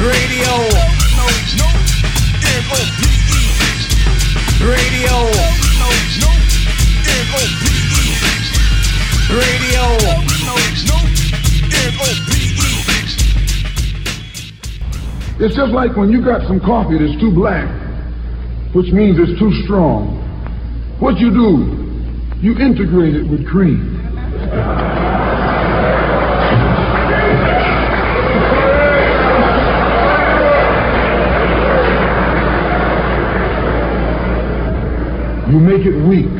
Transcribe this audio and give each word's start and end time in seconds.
Radio. 0.00 0.54
Radio. 4.64 5.14
Radio. 9.36 9.80
It's 15.38 15.54
just 15.54 15.72
like 15.72 15.96
when 15.96 16.10
you 16.10 16.24
got 16.24 16.46
some 16.48 16.60
coffee 16.60 16.96
that's 16.98 17.20
too 17.20 17.30
black, 17.34 17.68
which 18.74 18.92
means 18.92 19.18
it's 19.18 19.38
too 19.38 19.52
strong. 19.64 20.16
What 20.98 21.18
you 21.18 21.30
do, 21.30 22.40
you 22.40 22.56
integrate 22.58 23.16
it 23.16 23.28
with 23.28 23.46
cream. 23.46 25.06
You 35.50 35.58
make 35.58 35.84
it 35.84 35.98
weak. 36.06 36.30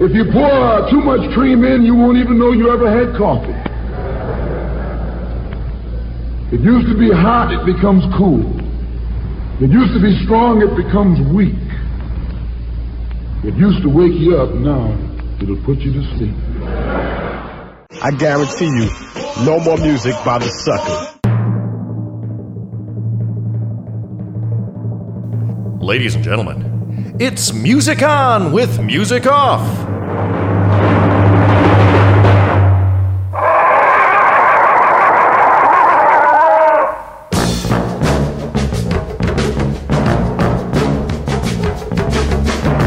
If 0.00 0.14
you 0.14 0.24
pour 0.32 0.88
too 0.88 1.02
much 1.02 1.28
cream 1.34 1.62
in, 1.62 1.82
you 1.82 1.94
won't 1.94 2.16
even 2.16 2.38
know 2.38 2.52
you 2.52 2.70
ever 2.72 2.88
had 2.88 3.14
coffee. 3.18 3.52
It 6.54 6.60
used 6.62 6.88
to 6.88 6.96
be 6.96 7.10
hot, 7.12 7.52
it 7.52 7.66
becomes 7.66 8.02
cool. 8.16 8.40
It 9.60 9.68
used 9.68 9.92
to 9.92 10.00
be 10.00 10.24
strong, 10.24 10.62
it 10.62 10.74
becomes 10.74 11.20
weak. 11.34 11.52
It 13.44 13.54
used 13.58 13.82
to 13.82 13.90
wake 13.90 14.14
you 14.14 14.38
up, 14.38 14.54
now 14.54 14.96
it'll 15.42 15.62
put 15.66 15.80
you 15.80 15.92
to 15.92 16.02
sleep. 16.16 16.34
I 18.00 18.10
guarantee 18.16 18.72
you, 18.72 18.88
no 19.44 19.60
more 19.60 19.76
music 19.76 20.14
by 20.24 20.38
the 20.38 20.48
sucker. 20.48 21.17
Ladies 25.88 26.14
and 26.14 26.22
gentlemen, 26.22 27.16
it's 27.18 27.50
Music 27.54 28.02
On 28.02 28.52
with 28.52 28.78
Music 28.78 29.24
Off. 29.24 29.62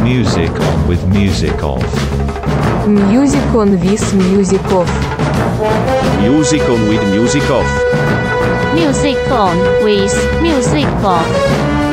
Music 0.04 0.52
on 0.52 0.88
with 0.88 1.04
music 1.08 1.64
off. 1.64 2.88
Music 2.88 3.42
on 3.56 3.72
with 3.72 4.14
music 4.14 4.64
off. 4.66 6.22
Music 6.22 6.62
on 6.70 6.88
with 6.88 7.04
music 7.12 7.50
off. 7.50 8.76
Music 8.76 9.32
on 9.32 9.58
with 9.84 10.42
music 10.44 10.86
off. 11.04 11.91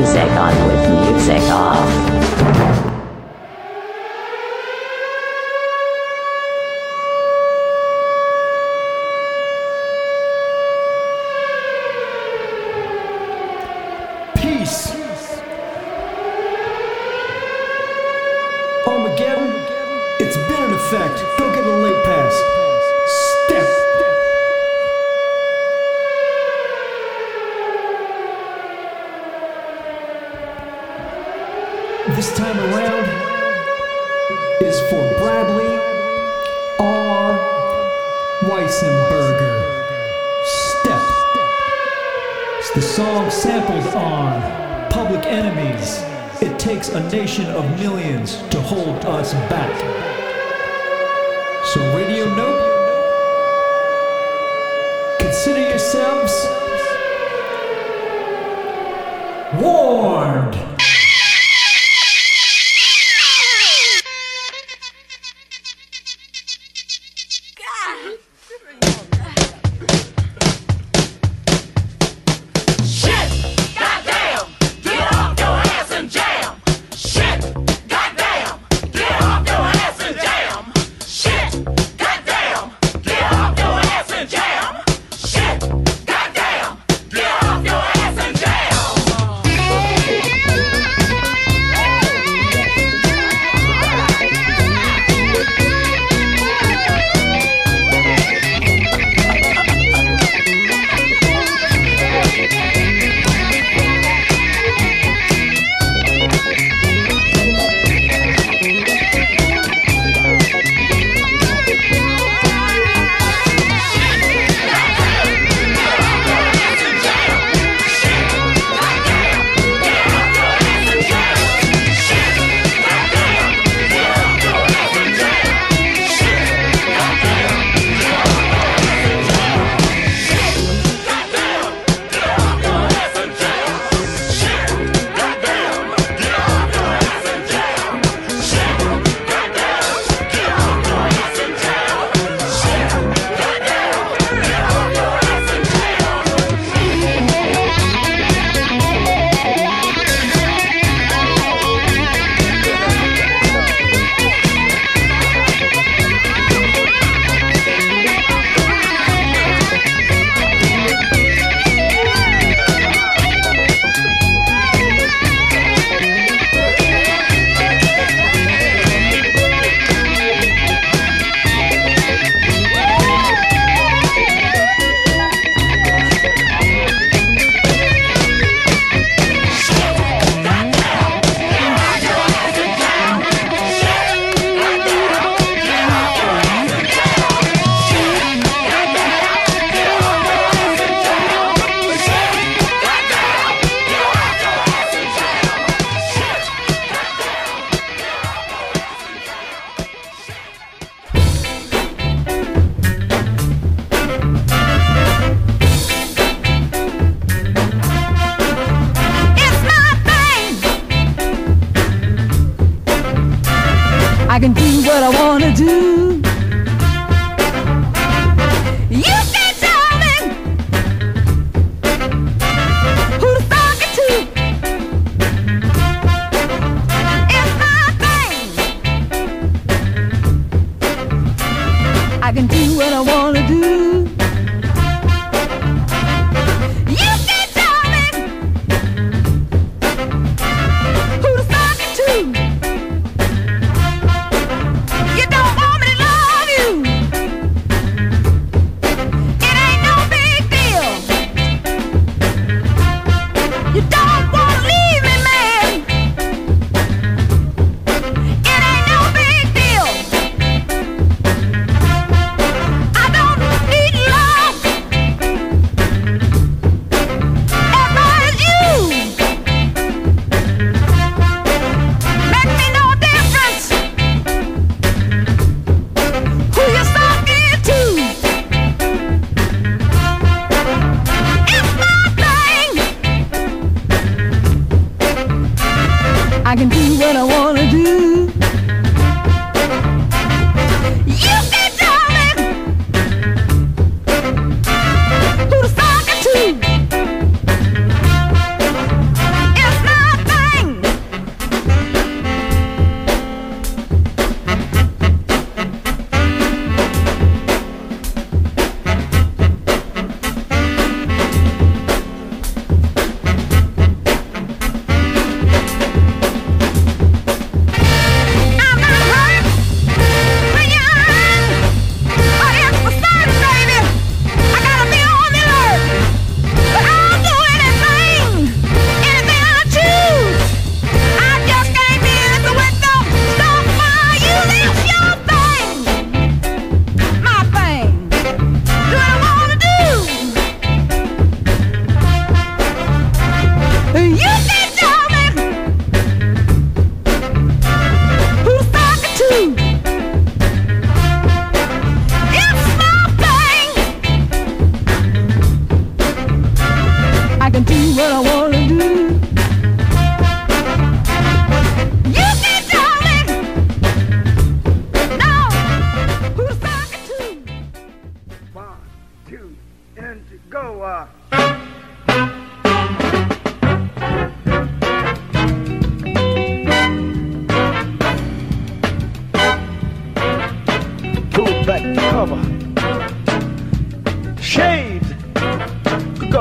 Music 0.00 0.30
on 0.30 0.66
with 0.66 1.10
music 1.12 1.42
off. 1.50 2.49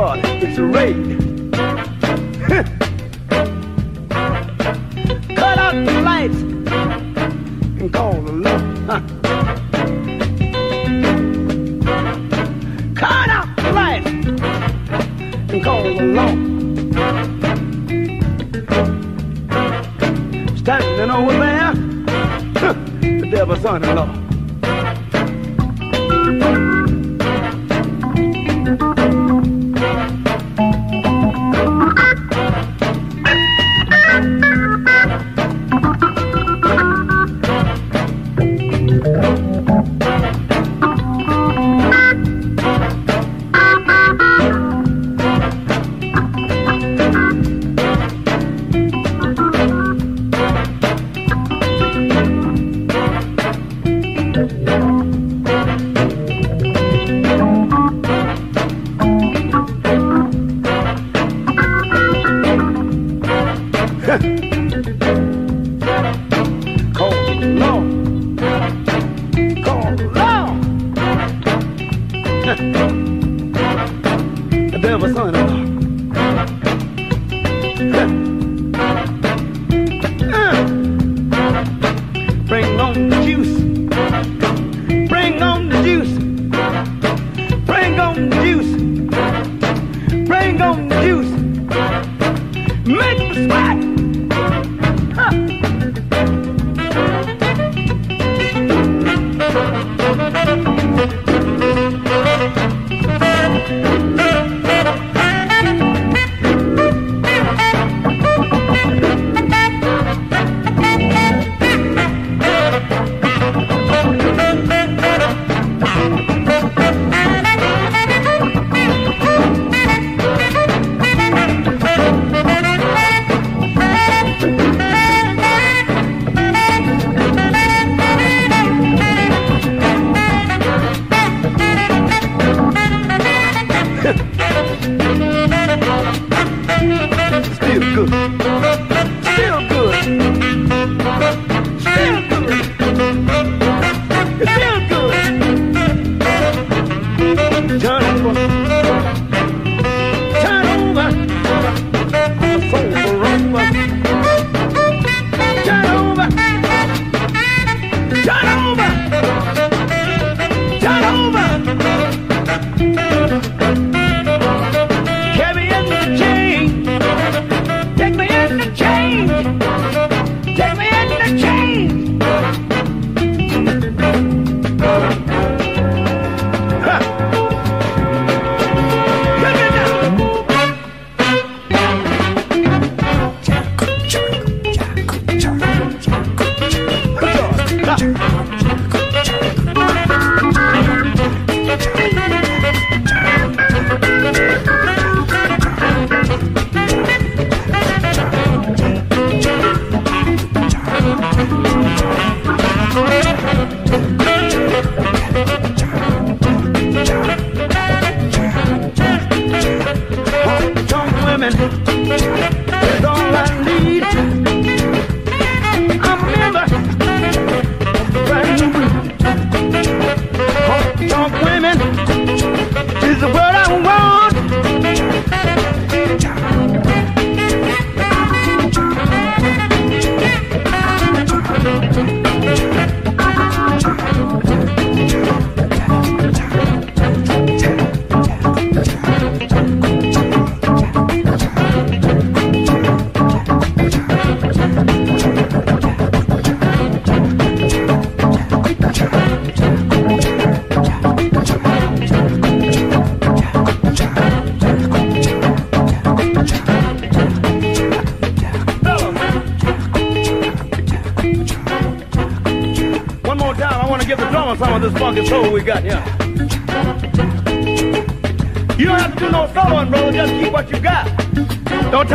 God, 0.09 0.25
it's 0.41 0.57
a 0.57 0.63
raid. 0.63 1.19
Cut 5.35 5.57
out 5.59 5.85
the 5.85 6.01
lights 6.01 6.48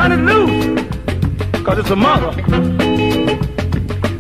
turn 0.09 0.21
it 0.21 0.25
loose, 0.31 0.65
because 1.53 1.79
it's 1.79 1.89
a 1.91 1.97
mother. 1.97 2.31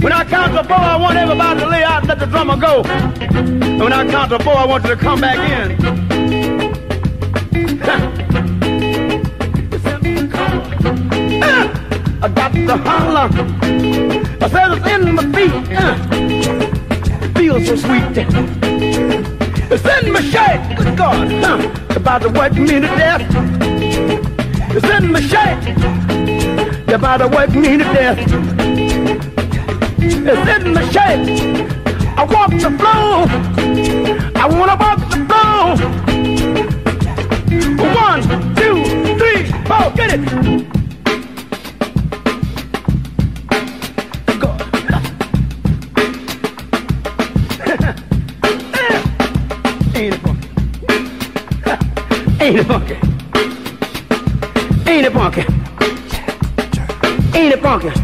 When 0.01 0.13
I 0.13 0.25
count 0.25 0.55
to 0.55 0.65
four, 0.65 0.79
I 0.79 0.97
want 0.97 1.19
everybody 1.19 1.61
to 1.61 1.67
lay 1.67 1.83
out 1.83 1.99
and 2.01 2.09
let 2.09 2.19
the 2.19 2.25
drummer 2.27 2.57
go. 2.57 2.83
And 2.85 3.81
when 3.81 3.93
I 3.93 4.11
count 4.11 4.31
to 4.31 4.39
four, 4.43 4.57
I 4.57 4.65
want 4.65 4.85
you 4.85 4.91
to 4.91 4.97
come 4.97 5.21
back 5.21 5.37
in. 5.37 5.75
I 12.23 12.29
got 12.29 12.53
to 12.53 12.77
holler. 12.79 13.29
I 14.41 14.49
said 14.49 14.73
it's 14.73 14.87
in 14.89 15.15
my 15.15 15.23
feet. 15.35 15.53
Feels 17.37 17.67
so 17.67 17.77
sweet. 17.77 18.05
It's 19.71 19.85
in 19.85 20.13
my 20.13 20.21
shape. 20.23 20.63
Good 20.79 20.97
God. 20.97 21.31
About 21.95 22.23
to 22.23 22.31
work 22.31 22.55
me 22.55 22.67
to 22.67 22.81
death. 22.81 23.74
It's 24.77 24.91
in 24.91 25.13
my 25.13 25.21
shape. 25.21 25.77
About 26.89 27.19
to 27.19 27.29
work 27.29 27.51
me 27.51 27.79
to 27.79 27.85
death. 27.85 28.19
It's 30.01 30.17
in 30.17 30.75
my 30.75 30.83
shape. 30.91 31.71
I 32.19 32.25
walk 32.25 32.51
the 32.51 32.71
floor. 32.79 33.29
I 34.35 34.47
wanna 34.51 34.75
walk 34.75 34.99
the 35.11 35.17
floor. 35.29 35.77
One, 37.95 38.23
two, 38.57 38.77
three, 39.17 39.45
four, 39.65 39.93
get 39.95 40.19
it 40.19 40.74
Ain't 57.75 58.04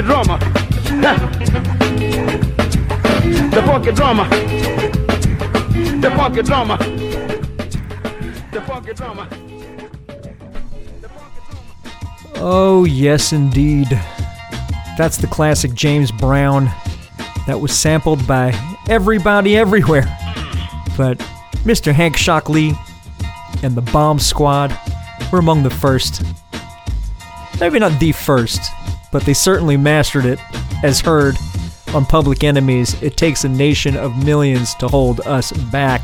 Funky 0.00 0.12
Drummer. 0.12 0.38
the 3.50 3.62
Funky 3.66 3.92
Drummer. 3.92 4.28
The 6.00 6.10
Funky 6.16 6.42
Drummer. 6.42 6.76
The 8.50 8.60
Funky 8.62 8.94
Drummer. 8.94 9.28
Oh, 12.36 12.86
yes, 12.86 13.34
indeed. 13.34 13.88
That's 14.96 15.18
the 15.18 15.26
classic 15.26 15.74
James 15.74 16.10
Brown 16.10 16.70
that 17.46 17.60
was 17.60 17.78
sampled 17.78 18.26
by 18.26 18.54
everybody 18.88 19.58
everywhere. 19.58 20.06
But 20.96 21.18
Mr. 21.64 21.92
Hank 21.92 22.16
Shocklee 22.16 22.74
and 23.62 23.74
the 23.74 23.82
Bomb 23.82 24.18
Squad 24.18 24.74
were 25.30 25.40
among 25.40 25.62
the 25.62 25.68
first. 25.68 26.22
Maybe 27.60 27.78
not 27.78 28.00
the 28.00 28.12
first, 28.12 28.62
but 29.12 29.24
they 29.24 29.34
certainly 29.34 29.76
mastered 29.76 30.24
it, 30.24 30.38
as 30.82 31.00
heard 31.00 31.36
on 31.94 32.04
Public 32.04 32.44
Enemy's. 32.44 33.00
It 33.02 33.16
takes 33.16 33.44
a 33.44 33.48
nation 33.48 33.96
of 33.96 34.24
millions 34.24 34.74
to 34.76 34.88
hold 34.88 35.20
us 35.20 35.52
back. 35.70 36.02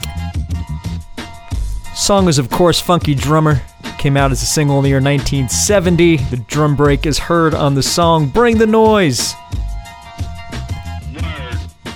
Song 1.95 2.29
is, 2.29 2.39
of 2.39 2.51
course, 2.51 2.81
Funky 2.81 3.15
Drummer. 3.15 3.63
Came 3.99 4.17
out 4.17 4.31
as 4.31 4.43
a 4.43 4.47
single 4.47 4.79
in 4.79 4.83
the 4.83 4.91
year 4.91 5.01
1970. 5.01 6.17
The 6.17 6.37
drum 6.37 6.77
break 6.77 7.07
is 7.07 7.19
heard 7.19 7.55
on 7.55 7.75
the 7.75 7.83
song 7.83 8.29
Bring 8.29 8.59
the 8.59 8.67
Noise. 8.67 9.35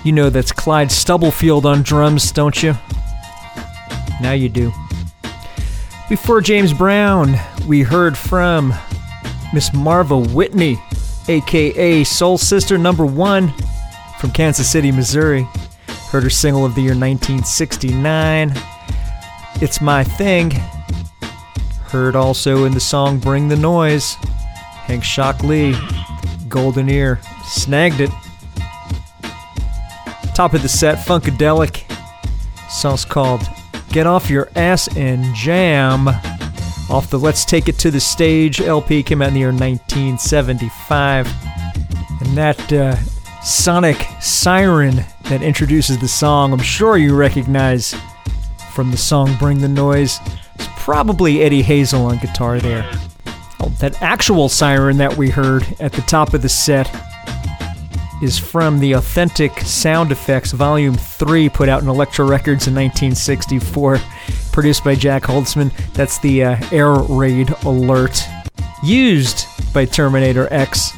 You 0.03 0.13
know 0.13 0.31
that's 0.31 0.51
Clyde 0.51 0.91
Stubblefield 0.91 1.67
on 1.67 1.83
drums, 1.83 2.33
don't 2.33 2.63
you? 2.63 2.75
Now 4.23 4.33
you 4.33 4.49
do. 4.49 4.73
Before 6.09 6.41
James 6.41 6.73
Brown, 6.73 7.37
we 7.69 7.83
heard 7.83 8.17
from 8.17 8.73
Miss 9.53 9.73
Marva 9.75 10.19
Whitney, 10.19 10.79
aka 11.31 12.03
Soul 12.03 12.37
Sister 12.37 12.77
number 12.77 13.07
one 13.07 13.55
from 14.19 14.33
Kansas 14.33 14.71
City, 14.71 14.91
Missouri. 14.91 15.47
Heard 16.11 16.25
her 16.25 16.31
single 16.31 16.65
of 16.65 16.75
the 16.75 16.83
year 16.83 16.91
1969. 16.91 18.53
It's 19.63 19.81
My 19.81 20.03
Thing. 20.03 20.51
Heard 21.85 22.17
also 22.17 22.65
in 22.65 22.73
the 22.73 22.81
song 22.81 23.19
Bring 23.19 23.49
the 23.49 23.57
Noise. 23.57 24.15
Hank 24.87 25.05
Shocklee, 25.05 25.79
Golden 26.49 26.91
Ear, 26.91 27.21
snagged 27.45 28.01
it. 28.01 28.11
Top 30.35 30.53
of 30.53 30.63
the 30.63 30.69
set, 30.69 30.99
Funkadelic. 30.99 31.85
Song's 32.69 33.05
called 33.05 33.43
Get 33.91 34.07
Off 34.07 34.29
Your 34.29 34.51
Ass 34.57 34.89
and 34.97 35.35
Jam. 35.37 36.09
Off 36.91 37.09
the 37.09 37.19
Let's 37.21 37.45
Take 37.45 37.69
It 37.69 37.79
to 37.79 37.93
the 37.93 38.01
Stage 38.01 38.61
LP 38.61 39.05
came 39.05 39.23
out 39.23 39.29
in 39.29 39.35
the 39.35 39.41
year 39.41 39.53
1975. 39.53 41.27
And 42.21 42.37
that 42.37 42.73
uh, 42.73 42.97
sonic 43.43 44.05
siren 44.21 45.05
that 45.25 45.41
introduces 45.41 45.99
the 45.99 46.09
song, 46.09 46.53
I'm 46.53 46.59
sure 46.59 46.97
you 46.97 47.15
recognize 47.15 47.95
from 48.73 48.91
the 48.91 48.97
song 48.97 49.37
Bring 49.39 49.61
the 49.61 49.69
Noise. 49.69 50.19
It's 50.57 50.67
Probably 50.79 51.43
Eddie 51.43 51.63
Hazel 51.63 52.07
on 52.07 52.19
guitar 52.19 52.59
there. 52.59 52.91
Oh, 53.61 53.69
that 53.79 54.03
actual 54.03 54.49
siren 54.49 54.97
that 54.97 55.17
we 55.17 55.31
heard 55.31 55.65
at 55.79 55.93
the 55.93 56.03
top 56.03 56.35
of 56.35 56.43
the 56.43 56.49
set 56.49 56.93
is 58.21 58.37
from 58.37 58.81
the 58.81 58.93
Authentic 58.93 59.59
Sound 59.61 60.11
Effects 60.11 60.51
Volume 60.53 60.97
3, 60.97 61.49
put 61.49 61.69
out 61.69 61.83
in 61.83 61.89
Elektra 61.89 62.25
Records 62.25 62.67
in 62.67 62.75
1964, 62.75 64.01
produced 64.53 64.85
by 64.85 64.95
Jac 64.95 65.23
Holzman. 65.25 65.73
That's 65.95 66.19
the 66.19 66.45
uh, 66.45 66.57
Air 66.73 66.93
Raid 66.93 67.51
Alert, 67.65 68.23
used 68.83 69.47
by 69.73 69.85
Terminator 69.85 70.49
X 70.53 70.93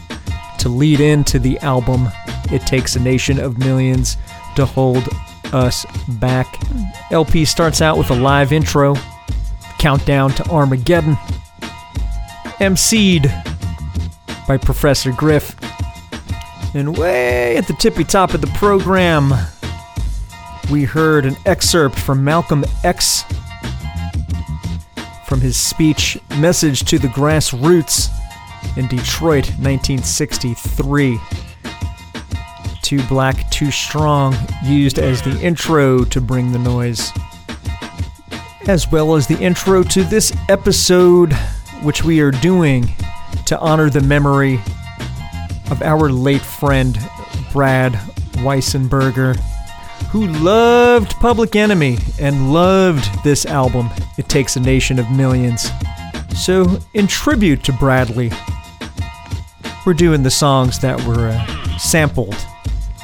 to 0.59 0.69
lead 0.69 1.01
into 1.01 1.39
the 1.39 1.59
album 1.59 2.09
It 2.51 2.63
Takes 2.63 2.97
a 2.97 3.01
Nation 3.01 3.41
of 3.41 3.59
Millions 3.59 4.17
to 4.57 4.65
Hold 4.65 5.09
Us 5.53 5.85
Back. 6.21 6.47
LP 7.11 7.45
starts 7.45 7.81
out 7.81 7.99
with 7.99 8.11
a 8.11 8.15
live 8.15 8.53
intro, 8.53 8.95
countdown 9.79 10.31
to 10.33 10.49
Armageddon, 10.51 11.17
emceed 12.61 13.25
by 14.47 14.57
Professor 14.57 15.13
Griff. 15.13 15.57
And 16.75 16.97
way 16.97 17.57
at 17.57 17.67
the 17.67 17.75
tippy 17.75 18.05
top 18.05 18.33
of 18.33 18.41
the 18.41 18.47
program, 18.49 19.33
we 20.71 20.85
heard 20.85 21.27
an 21.27 21.37
excerpt 21.47 21.99
from 21.99 22.23
Malcolm 22.25 22.65
X 22.85 23.25
from 25.27 25.41
his 25.41 25.57
speech 25.57 26.19
Message 26.39 26.85
to 26.85 26.99
the 26.99 27.09
Grassroots 27.09 28.11
in 28.77 28.87
Detroit, 28.87 29.47
1963. 29.59 31.19
Too 32.83 33.03
Black, 33.09 33.51
Too 33.51 33.71
Strong, 33.71 34.37
used 34.65 34.99
as 34.99 35.23
the 35.23 35.41
intro 35.41 36.05
to 36.05 36.21
bring 36.21 36.53
the 36.53 36.59
noise, 36.59 37.11
as 38.67 38.91
well 38.91 39.15
as 39.15 39.27
the 39.27 39.39
intro 39.39 39.83
to 39.85 40.05
this 40.05 40.37
episode, 40.49 41.33
which 41.83 42.05
we 42.05 42.21
are 42.21 42.31
doing 42.31 42.91
to 43.47 43.59
honor 43.59 43.89
the 43.89 44.01
memory 44.01 44.61
of 45.71 45.81
our 45.83 46.11
late 46.11 46.43
friend 46.43 46.99
Brad 47.53 47.93
Weissenberger, 48.43 49.41
who 50.13 50.27
loved 50.27 51.13
Public 51.21 51.57
Enemy 51.57 51.97
and 52.21 52.53
loved 52.53 53.25
this 53.25 53.47
album, 53.47 53.89
It 54.19 54.29
Takes 54.29 54.57
a 54.57 54.61
Nation 54.61 54.99
of 54.99 55.11
Millions. 55.11 55.71
So, 56.37 56.79
in 56.93 57.07
tribute 57.07 57.65
to 57.65 57.73
Bradley, 57.73 58.31
we're 59.87 59.95
doing 59.95 60.23
the 60.23 60.31
songs 60.31 60.79
that 60.81 61.03
were 61.05 61.29
uh, 61.29 61.79
sampled 61.79 62.37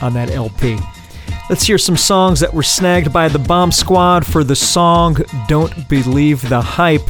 on 0.03 0.13
that 0.13 0.31
LP. 0.31 0.79
Let's 1.49 1.67
hear 1.67 1.79
some 1.79 1.97
songs 1.97 2.41
that 2.41 2.53
were 2.53 2.63
snagged 2.63 3.11
by 3.11 3.29
the 3.29 3.39
Bomb 3.39 3.73
Squad 3.73 4.27
for 4.27 4.45
the 4.45 4.55
song 4.55 5.17
Don't 5.49 5.89
Believe 5.89 6.47
the 6.51 6.61
Hype. 6.61 7.09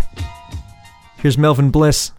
Here's 1.17 1.37
Melvin 1.37 1.71
Bliss. 1.71 2.13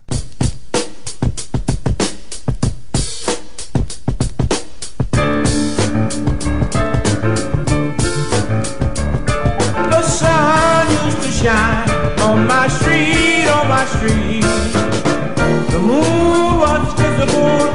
Was 17.20 17.34
visible 17.34 17.69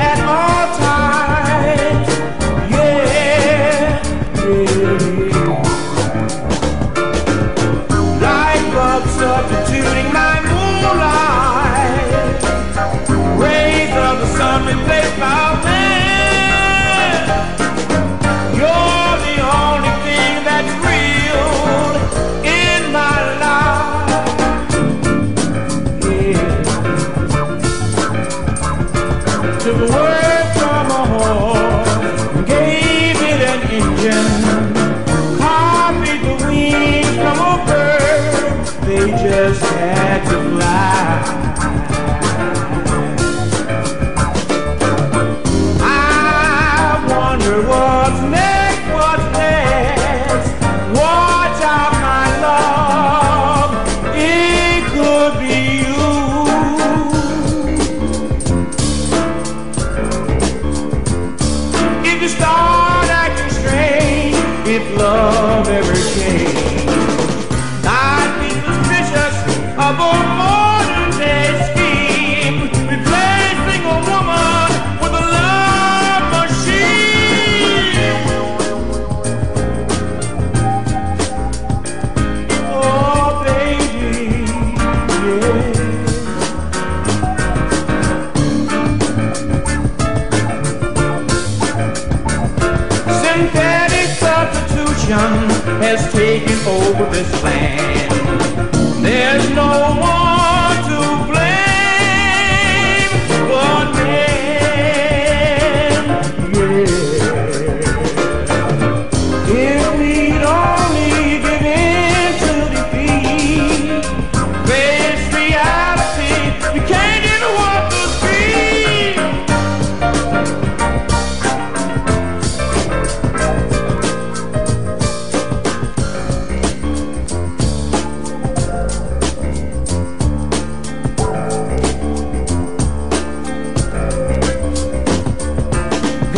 deixar. 97.10 97.53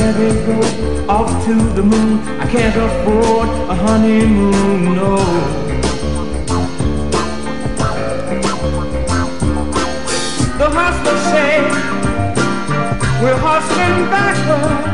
They 0.06 0.12
go, 0.46 0.60
off 1.08 1.44
to 1.46 1.54
the 1.74 1.82
moon. 1.82 2.20
I 2.38 2.46
can't 2.46 2.76
afford 2.76 3.48
a 3.68 3.74
honeymoon, 3.74 4.94
no. 4.94 5.16
The 10.58 10.70
hustlers 10.70 11.22
say 11.32 11.58
we're 13.20 13.36
hustling 13.36 14.08
backward. 14.08 14.85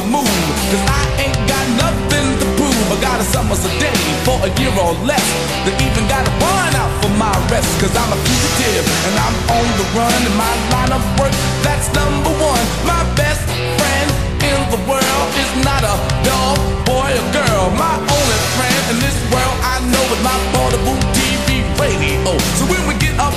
the 0.00 0.06
move. 0.08 0.32
Cause 0.72 0.84
I 0.88 1.02
ain't 1.20 1.40
got 1.44 1.64
nothing 1.76 2.26
to 2.40 2.46
prove. 2.56 2.86
I 2.88 2.96
got 3.04 3.20
a 3.20 3.26
summer's 3.28 3.60
a 3.68 3.72
day 3.76 3.96
for 4.24 4.36
a 4.40 4.50
year 4.56 4.72
or 4.80 4.96
less. 5.04 5.26
They 5.68 5.76
even 5.76 6.04
got 6.08 6.24
a 6.24 6.32
warrant 6.40 6.74
out 6.80 6.92
for 7.04 7.12
my 7.20 7.32
arrest. 7.44 7.68
Cause 7.80 7.92
I'm 7.92 8.08
a 8.08 8.18
fugitive 8.24 8.86
and 9.06 9.14
I'm 9.20 9.36
on 9.52 9.66
the 9.76 9.86
run. 9.92 10.20
And 10.24 10.36
my 10.40 10.52
line 10.72 10.92
of 10.96 11.02
work, 11.20 11.34
that's 11.60 11.92
number 11.92 12.32
one. 12.40 12.64
My 12.88 13.04
best 13.12 13.44
friend 13.76 14.08
in 14.40 14.58
the 14.72 14.80
world 14.88 15.26
is 15.36 15.50
not 15.68 15.84
a 15.84 15.96
dog, 16.24 16.56
boy, 16.88 17.12
or 17.12 17.26
girl. 17.36 17.68
My 17.76 17.96
only 18.00 18.38
friend 18.56 18.80
in 18.96 18.96
this 19.04 19.16
world 19.28 19.56
I 19.60 19.84
know 19.92 20.04
is 20.16 20.20
my 20.24 20.38
portable 20.56 20.96
TV 21.12 21.60
radio. 21.76 22.32
So 22.56 22.64
when 22.72 22.82
we 22.88 22.96
get 22.96 23.18
up, 23.20 23.36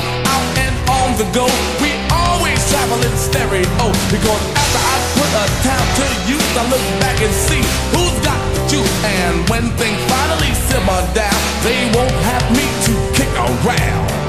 out, 1.14 1.22
and 1.22 1.22
on 1.22 1.22
the 1.22 1.28
go, 1.34 1.46
we 1.82 1.92
always 2.12 2.60
travel 2.70 2.98
in 3.04 3.18
stereo. 3.18 3.92
Because 4.12 4.44
after 4.56 4.82
I 4.82 4.96
put 5.14 5.30
a 5.34 5.46
town 5.64 5.86
to 5.98 6.06
use, 6.30 6.58
I 6.58 6.64
look 6.70 6.82
back 7.00 7.22
and 7.22 7.34
see 7.34 7.62
who's 7.92 8.18
got 8.26 8.40
the 8.54 8.62
juice. 8.70 9.04
And 9.04 9.50
when 9.50 9.70
things 9.78 10.00
finally 10.10 10.54
simmer 10.70 11.02
down, 11.14 11.40
they 11.64 11.92
won't 11.94 12.18
have 12.30 12.46
me 12.52 12.66
to 12.86 12.94
kick 13.18 13.32
around. 13.38 14.23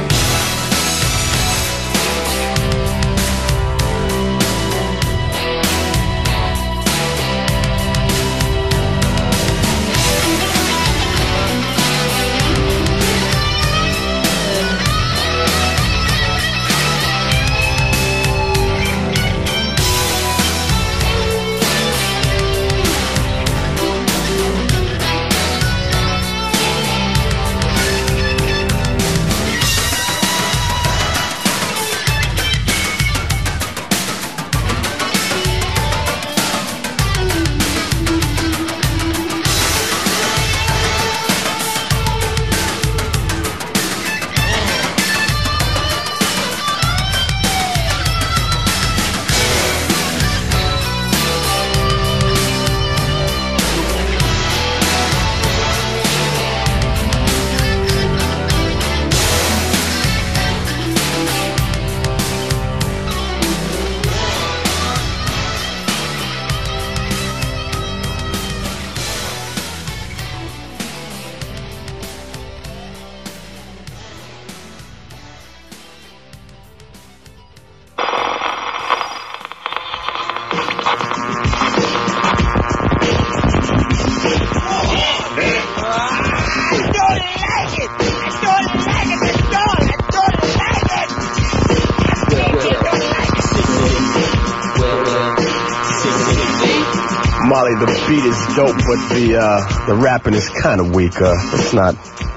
Dope, 98.55 98.77
but 98.87 99.01
the 99.15 99.37
uh, 99.39 99.87
the 99.87 99.95
rapping 99.95 100.35
is 100.35 100.49
kind 100.49 100.81
of 100.81 100.95
weak. 100.95 101.21
Uh, 101.21 101.35
let's 101.53 101.75
not 101.75 101.95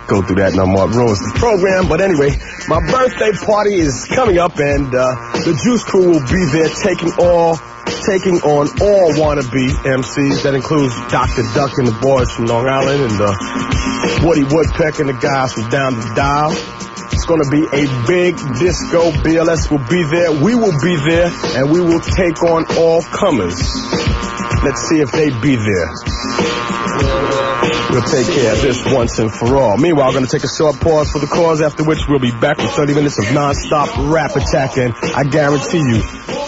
go 0.07 0.21
through 0.21 0.41
that 0.41 0.53
no 0.55 0.65
more. 0.65 0.89
Ruins 0.89 1.21
the 1.21 1.37
program. 1.37 1.87
But 1.87 2.01
anyway, 2.01 2.33
my 2.67 2.81
birthday 2.81 3.31
party 3.45 3.75
is 3.75 4.05
coming 4.05 4.37
up, 4.37 4.57
and 4.57 4.89
uh, 4.93 5.13
the 5.45 5.53
Juice 5.63 5.83
Crew 5.83 6.17
will 6.17 6.25
be 6.25 6.43
there, 6.49 6.69
taking 6.69 7.13
all 7.21 7.57
taking 8.03 8.39
on 8.41 8.67
all 8.81 9.07
wannabe 9.19 9.69
MCs. 9.85 10.43
That 10.43 10.55
includes 10.55 10.95
Dr. 11.11 11.43
Duck 11.53 11.77
and 11.77 11.87
the 11.87 11.97
boys 12.01 12.31
from 12.31 12.45
Long 12.45 12.67
Island, 12.67 13.11
and 13.11 13.17
uh, 13.21 14.25
Woody 14.25 14.43
Woodpecker 14.43 15.05
and 15.05 15.09
the 15.09 15.19
guys 15.21 15.53
from 15.53 15.69
Down 15.69 15.95
the 15.95 16.07
Dial. 16.15 16.51
It's 17.13 17.25
going 17.25 17.41
to 17.41 17.49
be 17.49 17.65
a 17.65 17.85
big 18.05 18.37
disco. 18.59 19.11
BLS 19.25 19.71
will 19.71 19.83
be 19.89 20.03
there. 20.03 20.31
We 20.31 20.55
will 20.55 20.75
be 20.83 20.95
there, 20.95 21.31
and 21.57 21.71
we 21.71 21.81
will 21.81 22.01
take 22.01 22.43
on 22.43 22.65
all 22.77 23.01
comers. 23.01 23.86
Let's 24.67 24.81
see 24.81 24.99
if 24.99 25.13
they 25.13 25.29
be 25.29 25.55
there. 25.55 25.87
We'll 27.89 28.01
take 28.03 28.27
care 28.27 28.51
of 28.51 28.61
this 28.61 28.83
once 28.85 29.17
and 29.17 29.31
for 29.31 29.55
all. 29.55 29.77
Meanwhile, 29.77 30.07
we're 30.07 30.19
going 30.19 30.25
to 30.25 30.29
take 30.29 30.43
a 30.43 30.53
short 30.53 30.81
pause 30.81 31.09
for 31.09 31.19
the 31.19 31.25
cause, 31.25 31.61
after 31.61 31.85
which 31.85 32.05
we'll 32.09 32.19
be 32.19 32.31
back 32.31 32.57
with 32.57 32.71
30 32.71 32.93
minutes 32.93 33.17
of 33.17 33.33
non-stop 33.33 33.97
rap 34.11 34.35
attacking. 34.35 34.91
I 35.15 35.23
guarantee 35.23 35.77
you, 35.77 36.03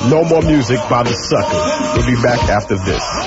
no 0.10 0.26
more 0.26 0.42
music 0.42 0.80
by 0.90 1.04
the 1.04 1.14
suckers. 1.14 1.96
We'll 1.96 2.14
be 2.14 2.22
back 2.22 2.44
after 2.50 2.76
this. 2.76 3.19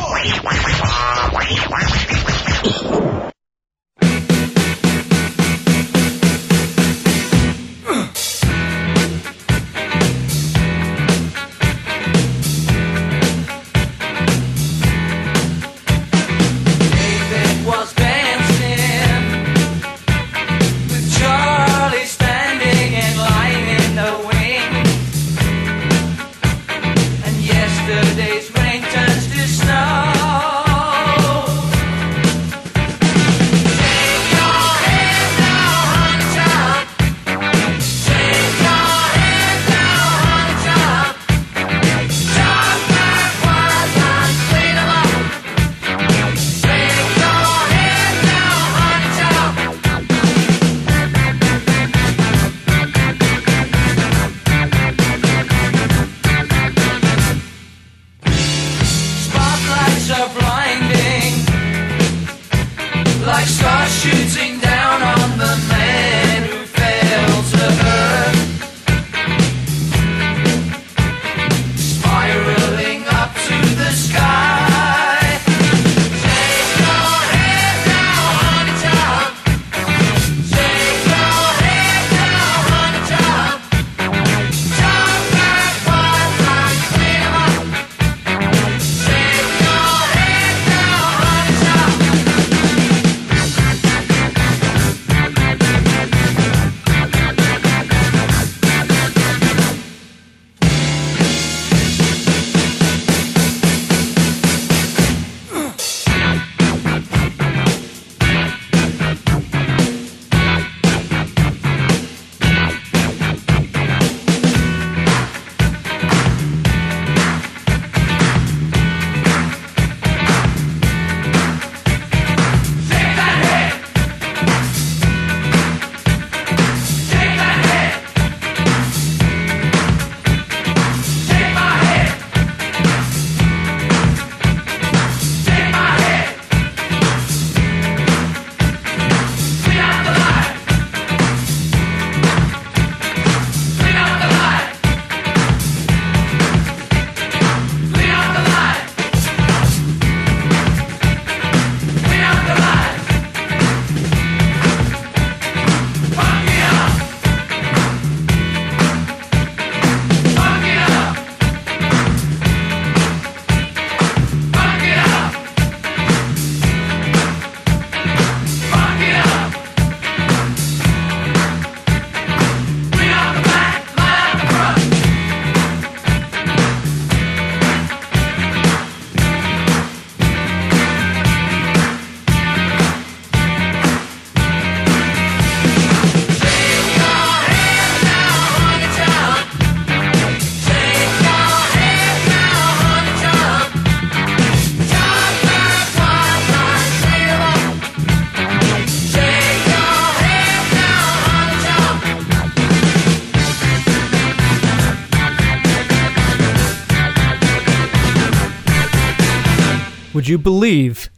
Would 210.23 210.29
you 210.29 210.39
believe 210.39 211.11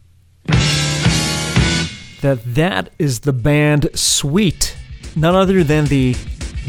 that 2.23 2.39
that 2.43 2.89
is 2.99 3.21
the 3.21 3.35
band 3.35 3.91
Sweet? 3.93 4.75
None 5.15 5.35
other 5.35 5.63
than 5.63 5.85
the 5.85 6.17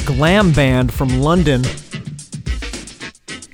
glam 0.03 0.51
band 0.51 0.93
from 0.93 1.21
London, 1.21 1.61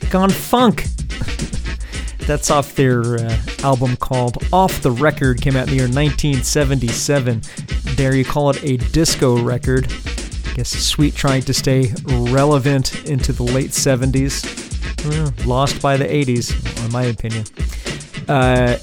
Gone 0.09 0.31
Funk. 0.31 0.85
That's 2.25 2.49
off 2.49 2.73
their 2.73 3.19
uh, 3.19 3.37
album 3.59 3.97
called 3.97 4.43
Off 4.51 4.81
the 4.81 4.89
Record, 4.89 5.43
came 5.43 5.55
out 5.55 5.67
in 5.67 5.69
the 5.69 5.75
year 5.75 5.83
1977. 5.83 7.43
Dare 7.95 8.15
you 8.15 8.25
call 8.25 8.49
it 8.49 8.63
a 8.63 8.77
disco 8.77 9.39
record. 9.43 9.93
I 10.47 10.53
guess 10.55 10.69
Sweet 10.69 11.13
trying 11.13 11.43
to 11.43 11.53
stay 11.53 11.93
relevant 12.07 13.05
into 13.05 13.31
the 13.31 13.43
late 13.43 13.69
70s. 13.69 14.43
Well, 15.07 15.31
lost 15.45 15.83
by 15.83 15.97
the 15.97 16.05
80s, 16.05 16.83
in 16.83 16.91
my 16.91 17.03
opinion. 17.03 17.45
Uh, 18.27 18.77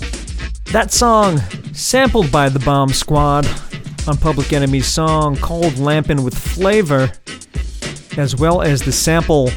that 0.72 0.90
song, 0.92 1.38
sampled 1.72 2.30
by 2.30 2.48
the 2.48 2.58
Bomb 2.60 2.90
Squad 2.90 3.46
on 4.06 4.16
Public 4.16 4.52
Enemy's 4.52 4.86
song 4.86 5.36
called 5.36 5.78
Lampin' 5.78 6.22
with 6.22 6.36
Flavor, 6.36 7.10
as 8.16 8.36
well 8.36 8.62
as 8.62 8.82
the 8.82 8.92
sample 8.92 9.50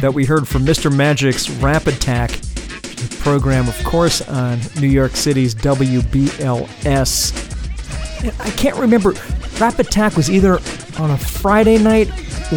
that 0.00 0.12
we 0.12 0.24
heard 0.24 0.46
from 0.48 0.64
Mr. 0.64 0.94
Magic's 0.94 1.50
Rap 1.50 1.86
Attack 1.86 2.32
program, 3.20 3.68
of 3.68 3.84
course, 3.84 4.20
on 4.28 4.58
New 4.80 4.88
York 4.88 5.16
City's 5.16 5.54
WBLS. 5.54 7.32
I 8.40 8.50
can't 8.50 8.76
remember. 8.76 9.14
Rap 9.60 9.78
Attack 9.78 10.16
was 10.16 10.30
either 10.30 10.54
on 10.98 11.10
a 11.10 11.18
Friday 11.18 11.78
night 11.78 12.08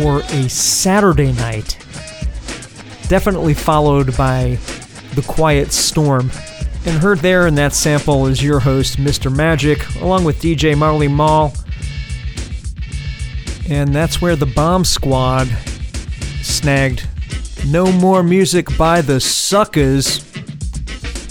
or 0.04 0.22
a 0.22 0.50
Saturday 0.50 1.32
night. 1.34 1.78
Definitely 3.08 3.54
followed 3.54 4.16
by 4.18 4.58
The 5.18 5.24
Quiet 5.24 5.74
Storm. 5.74 6.30
And 6.86 7.00
heard 7.00 7.18
there 7.20 7.48
in 7.48 7.56
that 7.56 7.74
sample 7.74 8.28
is 8.28 8.44
your 8.44 8.60
host, 8.60 8.98
Mr. 8.98 9.36
Magic, 9.36 9.84
along 9.96 10.26
with 10.26 10.40
DJ 10.40 10.78
Marley 10.78 11.08
Marl. 11.08 11.56
And 13.68 13.96
that's 13.96 14.22
where 14.22 14.36
the 14.36 14.46
Bomb 14.46 14.86
Squad 14.86 15.48
snagged 16.44 17.08
No 17.66 17.92
More 17.92 18.22
Music 18.22 18.78
by 18.78 19.02
the 19.02 19.20
Suckers. 19.20 20.20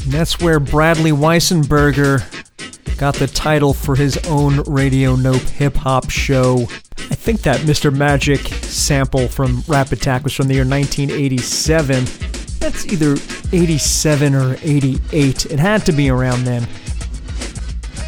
And 0.03 0.13
that's 0.13 0.41
where 0.41 0.59
Bradley 0.59 1.13
Weissenberger 1.13 2.25
got 2.99 3.15
the 3.15 3.29
title 3.29 3.73
for 3.73 3.95
his 3.95 4.17
own 4.27 4.63
Radio 4.63 5.15
Nope 5.15 5.43
hip 5.43 5.77
hop 5.77 6.11
show. 6.11 6.63
I 6.99 7.15
think 7.15 7.43
that 7.43 7.61
Mr. 7.61 7.97
Magic 7.97 8.41
sample 8.41 9.29
from 9.29 9.63
Rap 9.69 9.93
Attack 9.93 10.25
was 10.25 10.35
from 10.35 10.49
the 10.49 10.55
year 10.55 10.65
1987. 10.65 12.26
That's 12.67 12.85
either 12.87 13.17
87 13.53 14.35
or 14.35 14.57
88. 14.61 15.47
It 15.47 15.59
had 15.61 15.87
to 15.87 15.93
be 15.93 16.11
around 16.11 16.43
then. 16.43 16.67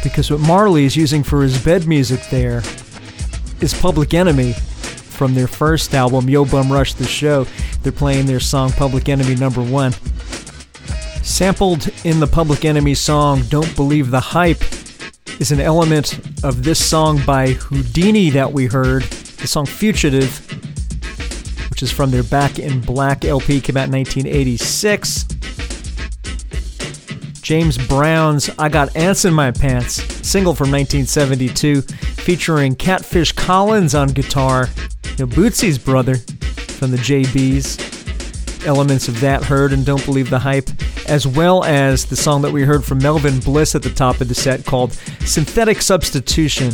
Because 0.03 0.29
what 0.29 0.41
Marley 0.41 0.83
is 0.83 0.97
using 0.97 1.23
for 1.23 1.43
his 1.43 1.63
bed 1.63 1.87
music 1.87 2.19
there 2.29 2.61
is 3.61 3.73
Public 3.73 4.13
Enemy 4.13 4.51
from 4.51 5.33
their 5.33 5.47
first 5.47 5.95
album, 5.95 6.27
Yo 6.29 6.43
Bum 6.43 6.69
Rush 6.69 6.93
the 6.93 7.05
Show. 7.05 7.47
They're 7.83 7.93
playing 7.93 8.25
their 8.25 8.41
song 8.41 8.71
Public 8.73 9.07
Enemy 9.07 9.35
number 9.35 9.63
one. 9.63 9.93
Sampled 11.23 11.89
in 12.03 12.19
the 12.19 12.27
Public 12.27 12.65
Enemy 12.65 12.95
song 12.95 13.43
Don't 13.43 13.73
Believe 13.77 14.11
the 14.11 14.19
Hype 14.19 14.61
is 15.39 15.53
an 15.53 15.61
element 15.61 16.19
of 16.43 16.65
this 16.65 16.85
song 16.85 17.21
by 17.25 17.53
Whodini 17.53 18.29
that 18.33 18.51
we 18.51 18.65
heard, 18.65 19.03
the 19.03 19.47
song 19.47 19.65
Fugitive, 19.65 20.48
which 21.79 21.83
is 21.83 21.91
from 21.95 22.11
their 22.11 22.23
Back 22.23 22.59
in 22.59 22.81
Black 22.81 23.23
LP, 23.23 23.61
came 23.61 23.77
out 23.77 23.87
in 23.87 23.93
1986. 23.93 25.23
James 27.41 27.77
Brown's 27.87 28.49
I 28.59 28.67
Got 28.67 28.93
Ants 28.97 29.23
in 29.23 29.33
My 29.33 29.51
Pants, 29.51 29.93
single 30.27 30.53
from 30.53 30.71
1972, 30.71 31.83
featuring 32.21 32.75
Catfish 32.75 33.31
Collins 33.31 33.95
on 33.95 34.09
guitar, 34.09 34.67
you 35.17 35.25
know, 35.25 35.31
Bootsy's 35.31 35.77
brother 35.77 36.17
from 36.17 36.91
the 36.91 36.97
JBs. 36.97 38.65
Elements 38.67 39.07
of 39.07 39.17
that 39.21 39.45
heard 39.45 39.71
and 39.71 39.85
Don't 39.85 40.03
Believe 40.05 40.29
the 40.29 40.39
Hype, 40.39 40.69
as 41.07 41.25
well 41.25 41.63
as 41.63 42.03
the 42.03 42.17
song 42.17 42.41
that 42.41 42.51
we 42.51 42.63
heard 42.63 42.83
from 42.83 42.97
Melvin 42.97 43.39
Bliss 43.39 43.73
at 43.73 43.83
the 43.83 43.89
top 43.89 44.19
of 44.19 44.27
the 44.27 44.35
set 44.35 44.65
called 44.65 44.91
Synthetic 45.21 45.81
Substitution. 45.81 46.73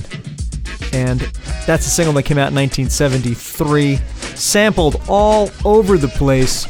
And 0.95 1.19
that's 1.65 1.85
a 1.85 1.89
single 1.89 2.13
that 2.13 2.23
came 2.23 2.37
out 2.37 2.49
in 2.49 2.55
1973, 2.55 3.97
sampled 4.35 5.01
all 5.09 5.51
over 5.65 5.97
the 5.97 6.07
place. 6.07 6.65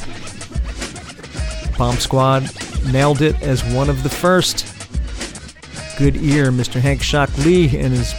Bomb 1.77 1.97
Squad 1.97 2.49
nailed 2.91 3.21
it 3.21 3.39
as 3.43 3.63
one 3.75 3.87
of 3.87 4.01
the 4.01 4.09
first. 4.09 4.65
Good 5.99 6.15
ear, 6.17 6.51
Mr. 6.51 6.81
Hank 6.81 7.01
Shocklee 7.01 7.71
and 7.73 7.93
his 7.93 8.15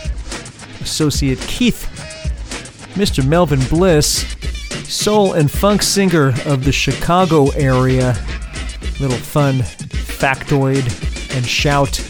associate 0.81 1.41
Keith. 1.41 1.91
Mr. 2.95 3.27
Melvin 3.27 3.61
Bliss, 3.69 4.25
soul 4.89 5.33
and 5.33 5.51
funk 5.51 5.83
singer 5.83 6.29
of 6.47 6.65
the 6.65 6.73
Chicago 6.73 7.49
area. 7.51 8.13
Little 9.01 9.19
fun 9.19 9.59
factoid 9.59 10.85
and 11.37 11.45
shout 11.45 12.01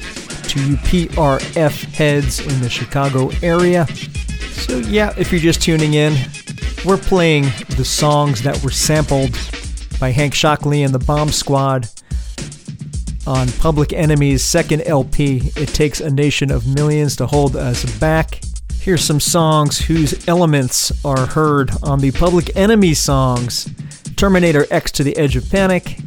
to 0.56 0.70
you 0.70 0.76
PRF 0.76 1.84
heads 1.94 2.40
in 2.40 2.60
the 2.60 2.70
Chicago 2.70 3.30
area. 3.42 3.86
So, 4.52 4.78
yeah, 4.78 5.12
if 5.18 5.30
you're 5.30 5.40
just 5.40 5.62
tuning 5.62 5.94
in, 5.94 6.16
we're 6.84 6.96
playing 6.96 7.44
the 7.76 7.84
songs 7.84 8.42
that 8.42 8.62
were 8.62 8.70
sampled 8.70 9.32
by 10.00 10.10
Hank 10.10 10.34
Shocklee 10.34 10.84
and 10.84 10.94
the 10.94 10.98
Bomb 10.98 11.28
Squad 11.28 11.88
on 13.26 13.48
Public 13.52 13.92
Enemy's 13.92 14.42
second 14.42 14.82
LP, 14.82 15.52
It 15.56 15.68
Takes 15.68 16.00
a 16.00 16.10
Nation 16.10 16.50
of 16.50 16.66
Millions 16.66 17.16
to 17.16 17.26
Hold 17.26 17.56
Us 17.56 17.84
Back. 17.98 18.40
Here's 18.80 19.02
some 19.02 19.20
songs 19.20 19.78
whose 19.78 20.26
elements 20.28 20.92
are 21.04 21.26
heard 21.26 21.70
on 21.82 21.98
the 21.98 22.12
Public 22.12 22.56
Enemy 22.56 22.94
songs 22.94 23.68
Terminator 24.16 24.64
X 24.70 24.92
to 24.92 25.04
the 25.04 25.16
Edge 25.16 25.36
of 25.36 25.50
Panic, 25.50 25.98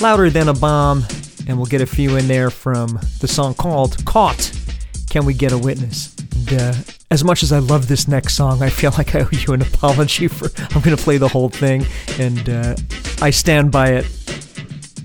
Louder 0.00 0.30
Than 0.30 0.48
a 0.48 0.54
Bomb, 0.54 1.04
and 1.46 1.56
we'll 1.56 1.66
get 1.66 1.80
a 1.80 1.86
few 1.86 2.16
in 2.16 2.28
there 2.28 2.50
from 2.50 2.98
the 3.20 3.28
song 3.28 3.54
called 3.54 4.04
Caught 4.04 4.52
Can 5.08 5.24
We 5.24 5.34
Get 5.34 5.52
a 5.52 5.58
Witness? 5.58 6.16
And, 6.18 6.60
uh, 6.60 6.74
as 7.10 7.24
much 7.24 7.42
as 7.42 7.50
I 7.50 7.58
love 7.58 7.88
this 7.88 8.06
next 8.06 8.34
song, 8.34 8.62
I 8.62 8.70
feel 8.70 8.92
like 8.98 9.14
I 9.14 9.20
owe 9.20 9.28
you 9.30 9.52
an 9.52 9.62
apology 9.62 10.28
for. 10.28 10.48
I'm 10.74 10.80
going 10.82 10.96
to 10.96 11.02
play 11.02 11.18
the 11.18 11.28
whole 11.28 11.48
thing, 11.48 11.84
and 12.18 12.48
uh, 12.48 12.76
I 13.20 13.30
stand 13.30 13.72
by 13.72 13.90
it 13.90 14.06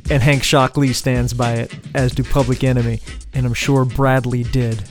and 0.10 0.22
Hank 0.22 0.44
Shocklee 0.44 0.94
stands 0.94 1.34
by 1.34 1.54
it, 1.54 1.74
as 1.94 2.14
do 2.14 2.24
Public 2.24 2.64
Enemy, 2.64 3.00
and 3.34 3.46
I'm 3.46 3.54
sure 3.54 3.86
Bradley 3.86 4.44
did. 4.44 4.84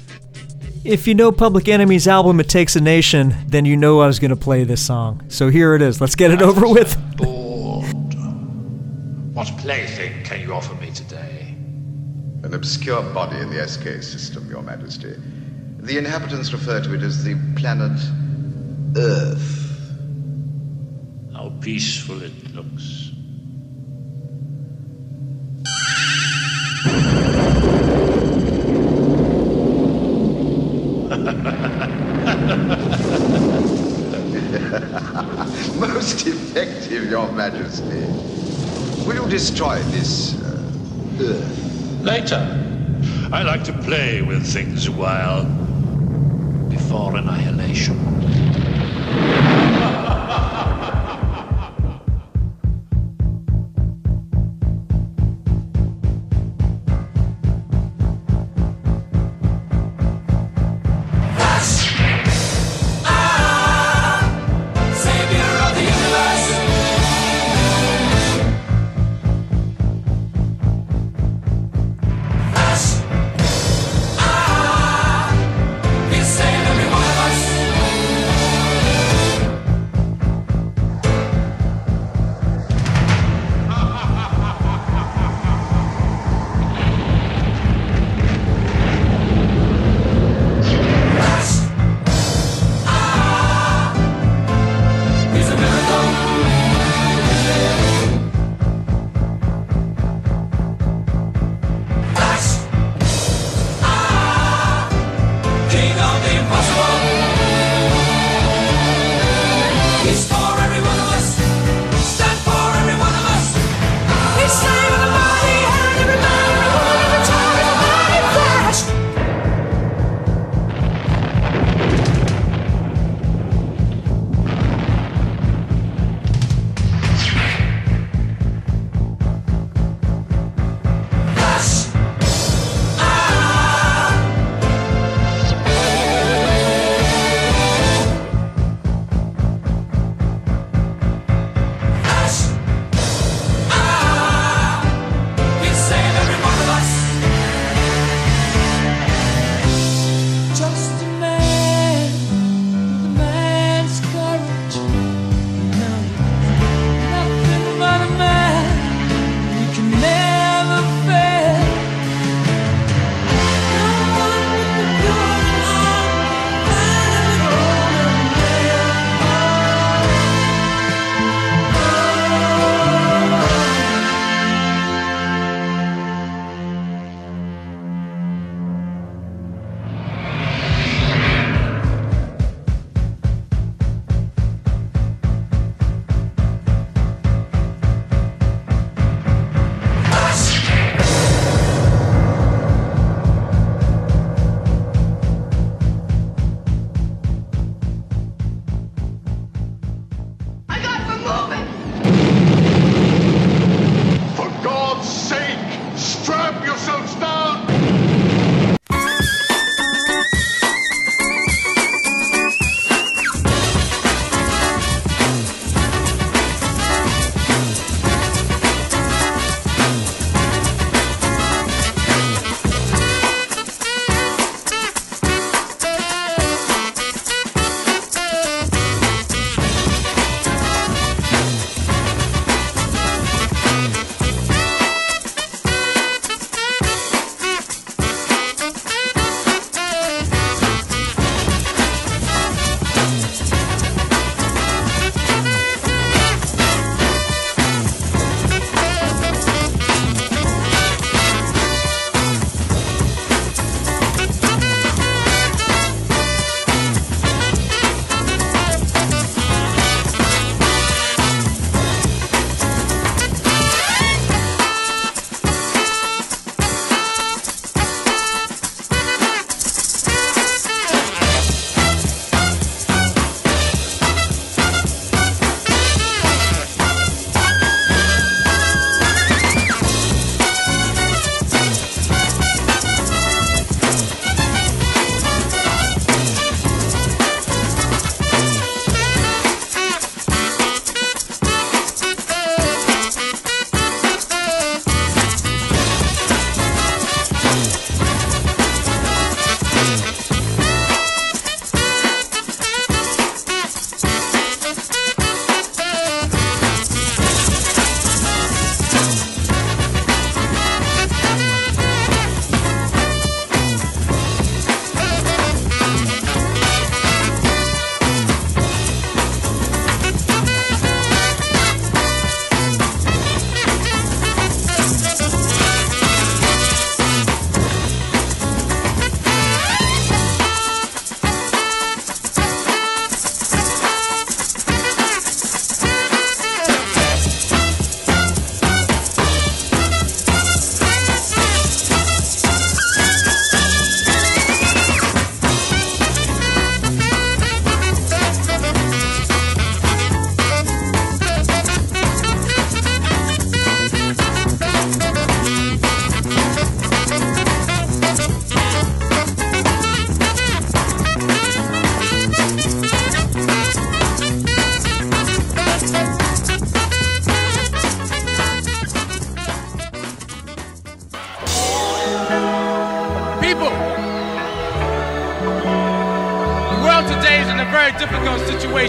If 0.84 1.06
you 1.06 1.14
know 1.14 1.32
Public 1.32 1.68
Enemy's 1.68 2.08
album 2.08 2.40
It 2.40 2.48
Takes 2.48 2.76
a 2.76 2.80
Nation, 2.80 3.34
then 3.46 3.64
you 3.64 3.76
know 3.76 4.00
I 4.00 4.06
was 4.06 4.18
going 4.18 4.30
to 4.30 4.36
play 4.36 4.64
this 4.64 4.84
song. 4.84 5.22
So 5.28 5.48
here 5.48 5.74
it 5.74 5.82
is. 5.82 6.00
Let's 6.00 6.14
get 6.14 6.30
it 6.30 6.42
over 6.42 6.68
with. 6.68 6.94
What 9.34 9.48
plaything 9.58 10.24
can 10.24 10.40
you 10.40 10.52
offer 10.52 10.74
me 10.74 10.90
today? 10.90 11.33
An 12.54 12.60
obscure 12.60 13.02
body 13.12 13.36
in 13.38 13.50
the 13.50 13.66
SK 13.66 14.00
system, 14.00 14.48
Your 14.48 14.62
Majesty. 14.62 15.12
The 15.78 15.98
inhabitants 15.98 16.52
refer 16.52 16.80
to 16.80 16.94
it 16.94 17.02
as 17.02 17.24
the 17.24 17.34
planet 17.56 18.00
Earth. 18.96 19.80
How 21.32 21.52
peaceful 21.60 22.22
it 22.22 22.54
looks. 22.54 23.10
Most 35.76 36.24
effective, 36.28 37.10
Your 37.10 37.32
Majesty. 37.32 38.06
Will 39.08 39.24
you 39.24 39.28
destroy 39.28 39.80
this 39.90 40.40
uh, 40.40 40.72
Earth? 41.20 41.73
Later. 42.04 42.36
I 43.32 43.42
like 43.44 43.64
to 43.64 43.72
play 43.72 44.20
with 44.20 44.46
things 44.46 44.86
a 44.88 44.92
while 44.92 45.44
before 46.68 47.16
annihilation. 47.16 47.96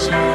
Situation. 0.06 0.34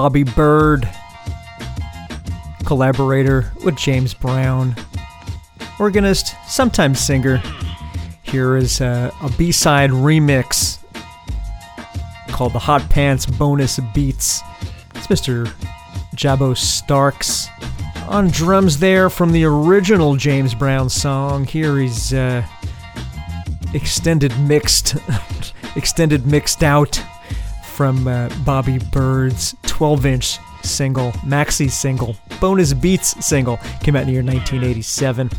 Bobby 0.00 0.22
Byrd, 0.22 0.88
collaborator 2.64 3.52
with 3.62 3.76
James 3.76 4.14
Brown, 4.14 4.74
organist, 5.78 6.34
sometimes 6.48 6.98
singer. 6.98 7.42
Here 8.22 8.56
is 8.56 8.80
a, 8.80 9.12
a 9.20 9.28
B 9.36 9.52
side 9.52 9.90
remix 9.90 10.78
called 12.28 12.54
the 12.54 12.60
Hot 12.60 12.88
Pants 12.88 13.26
Bonus 13.26 13.78
Beats. 13.92 14.40
It's 14.94 15.06
Mr. 15.08 15.52
Jabo 16.16 16.56
Starks 16.56 17.48
on 18.08 18.28
drums 18.28 18.78
there 18.78 19.10
from 19.10 19.32
the 19.32 19.44
original 19.44 20.16
James 20.16 20.54
Brown 20.54 20.88
song. 20.88 21.44
Here 21.44 21.76
he's 21.76 22.14
uh, 22.14 22.42
extended 23.74 24.32
mixed, 24.40 24.96
extended 25.76 26.26
mixed 26.26 26.64
out 26.64 27.04
from 27.74 28.08
uh, 28.08 28.30
Bobby 28.46 28.78
Byrd's 28.78 29.54
12 29.80 30.04
inch 30.04 30.38
single, 30.62 31.10
maxi 31.24 31.70
single, 31.70 32.14
bonus 32.38 32.74
beats 32.74 33.26
single, 33.26 33.56
came 33.82 33.96
out 33.96 34.02
in 34.02 34.08
the 34.08 34.12
year 34.12 34.22
1987. 34.22 35.30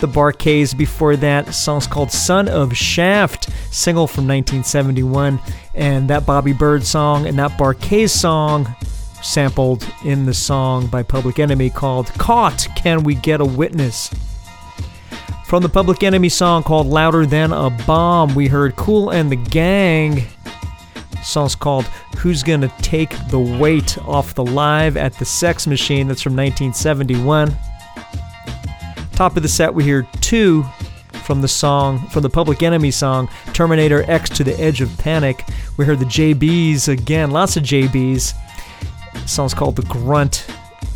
The 0.00 0.06
Bar-Kays 0.06 0.72
before 0.72 1.16
that, 1.16 1.52
song's 1.56 1.88
called 1.88 2.12
Son 2.12 2.46
of 2.46 2.76
Shaft, 2.76 3.50
single 3.74 4.06
from 4.06 4.28
1971, 4.28 5.40
and 5.74 6.08
that 6.08 6.24
Bobby 6.24 6.52
Byrd 6.52 6.84
song 6.84 7.26
and 7.26 7.36
that 7.40 7.58
Bar-Kays 7.58 8.12
song 8.12 8.72
sampled 9.24 9.84
in 10.04 10.24
the 10.24 10.32
song 10.32 10.86
by 10.86 11.02
Public 11.02 11.40
Enemy 11.40 11.70
called 11.70 12.06
Caught 12.14 12.68
Can 12.76 13.02
We 13.02 13.16
Get 13.16 13.40
a 13.40 13.44
Witness? 13.44 14.08
From 15.46 15.64
the 15.64 15.68
Public 15.68 16.04
Enemy 16.04 16.28
song 16.28 16.62
called 16.62 16.86
Louder 16.86 17.26
Than 17.26 17.52
a 17.52 17.70
Bomb, 17.70 18.36
we 18.36 18.46
heard 18.46 18.76
Kool 18.76 19.10
and 19.10 19.32
the 19.32 19.36
Gang. 19.36 20.28
Song's 21.22 21.54
called 21.54 21.84
Who's 22.18 22.42
Gonna 22.42 22.72
Take 22.80 23.14
the 23.28 23.38
Weight 23.38 23.98
Off 24.06 24.34
the 24.34 24.44
Live 24.44 24.96
at 24.96 25.14
the 25.14 25.24
Sex 25.24 25.66
Machine, 25.66 26.08
that's 26.08 26.22
from 26.22 26.36
1971. 26.36 27.56
Top 29.12 29.36
of 29.36 29.42
the 29.42 29.48
set, 29.48 29.72
we 29.72 29.84
hear 29.84 30.06
two 30.20 30.64
from 31.24 31.40
the 31.40 31.48
song, 31.48 32.06
from 32.08 32.22
the 32.22 32.30
Public 32.30 32.62
Enemy 32.62 32.90
song, 32.90 33.28
Terminator 33.52 34.04
X 34.10 34.28
to 34.30 34.44
the 34.44 34.58
Edge 34.60 34.80
of 34.80 34.96
Panic. 34.98 35.44
We 35.76 35.84
heard 35.84 36.00
the 36.00 36.04
JBs 36.04 36.88
again, 36.88 37.30
lots 37.30 37.56
of 37.56 37.62
JBs. 37.62 38.34
The 39.12 39.28
song's 39.28 39.54
called 39.54 39.76
The 39.76 39.82
Grunt. 39.82 40.46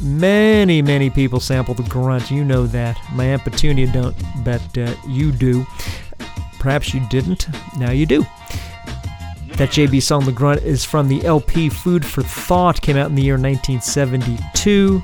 Many, 0.01 0.83
many 0.83 1.11
people 1.11 1.41
sample 1.41 1.75
The 1.75 1.85
Grunt. 1.85 2.31
You 2.31 2.45
know 2.45 2.67
that. 2.67 2.99
My 3.13 3.25
Aunt 3.25 3.45
Petunia 3.45 3.91
don't, 3.93 4.17
but 4.45 4.77
uh, 4.77 4.95
you 5.07 5.33
do. 5.33 5.67
Perhaps 6.59 6.93
you 6.93 7.07
didn't. 7.09 7.47
Now 7.79 7.93
you 7.93 8.07
do. 8.07 8.27
That 9.57 9.71
JB 9.71 10.03
song, 10.03 10.27
The 10.27 10.33
Grunt, 10.33 10.63
is 10.65 10.85
from 10.85 11.09
the 11.09 11.25
LP 11.25 11.71
Food 11.71 12.05
for 12.05 12.23
Thought, 12.23 12.83
came 12.83 12.99
out 12.99 13.09
in 13.09 13.15
the 13.15 13.23
year 13.23 13.39
1972. 13.39 15.03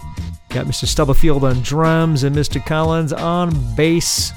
Got 0.50 0.66
Mr. 0.66 0.84
Stubblefield 0.84 1.42
on 1.42 1.62
drums 1.62 2.22
and 2.22 2.36
Mr. 2.36 2.62
Collins 2.64 3.14
on 3.14 3.74
bass. 3.74 4.30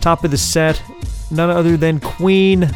Top 0.00 0.24
of 0.24 0.30
the 0.30 0.38
set, 0.38 0.82
none 1.30 1.50
other 1.50 1.76
than 1.76 2.00
Queen 2.00 2.70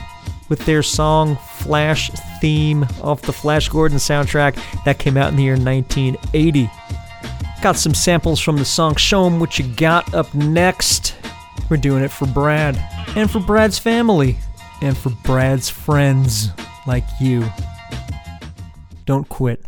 with 0.51 0.59
their 0.67 0.83
song 0.83 1.39
Flash 1.61 2.11
Theme 2.43 2.87
off 3.01 3.23
the 3.23 3.33
Flash 3.33 3.71
Gordon 3.71 3.97
soundtrack 3.97 4.63
that 4.85 4.99
came 4.99 5.17
out 5.17 5.31
in 5.31 5.37
the 5.37 5.45
year 5.45 5.57
1980. 5.57 6.71
Got 7.63 7.77
some 7.77 7.95
samples 7.95 8.39
from 8.39 8.59
the 8.59 8.67
song 8.67 8.97
Show 8.97 9.25
'em 9.25 9.41
What 9.41 9.59
You 9.59 9.65
Got 9.65 10.13
up 10.13 10.35
next. 10.35 11.15
We're 11.71 11.79
doing 11.79 12.05
it 12.05 12.11
for 12.11 12.27
Brad 12.27 12.79
and 13.17 13.31
for 13.31 13.41
Brad's 13.41 13.79
family 13.79 14.37
and 14.83 14.97
for 14.97 15.11
Brad's 15.25 15.69
friends 15.69 16.49
like 16.87 17.05
you. 17.21 17.47
Don't 19.07 19.29
quit. 19.29 19.65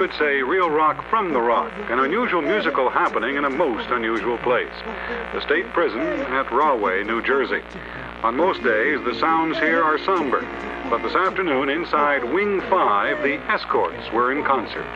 Could 0.00 0.14
say 0.14 0.42
real 0.42 0.70
rock 0.70 1.04
from 1.10 1.34
the 1.34 1.38
rock, 1.38 1.70
an 1.90 1.98
unusual 1.98 2.40
musical 2.40 2.88
happening 2.88 3.36
in 3.36 3.44
a 3.44 3.50
most 3.50 3.86
unusual 3.90 4.38
place. 4.38 4.72
The 5.34 5.42
state 5.42 5.66
prison 5.74 6.00
at 6.00 6.50
Rahway, 6.50 7.04
New 7.04 7.20
Jersey. 7.20 7.60
On 8.22 8.34
most 8.34 8.62
days, 8.62 8.98
the 9.04 9.14
sounds 9.20 9.58
here 9.58 9.82
are 9.82 9.98
somber, 9.98 10.40
but 10.88 11.02
this 11.02 11.14
afternoon 11.14 11.68
inside 11.68 12.24
Wing 12.24 12.62
5, 12.62 13.22
the 13.22 13.34
escorts 13.52 14.10
were 14.10 14.32
in 14.32 14.42
concert. 14.42 14.86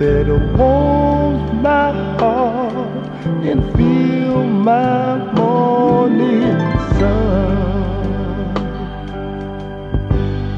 That 0.00 0.26
warms 0.56 1.52
my 1.62 1.92
heart 2.18 3.06
and 3.44 3.60
fill 3.76 4.46
my 4.46 5.18
morning 5.34 6.56
sun. 6.96 8.56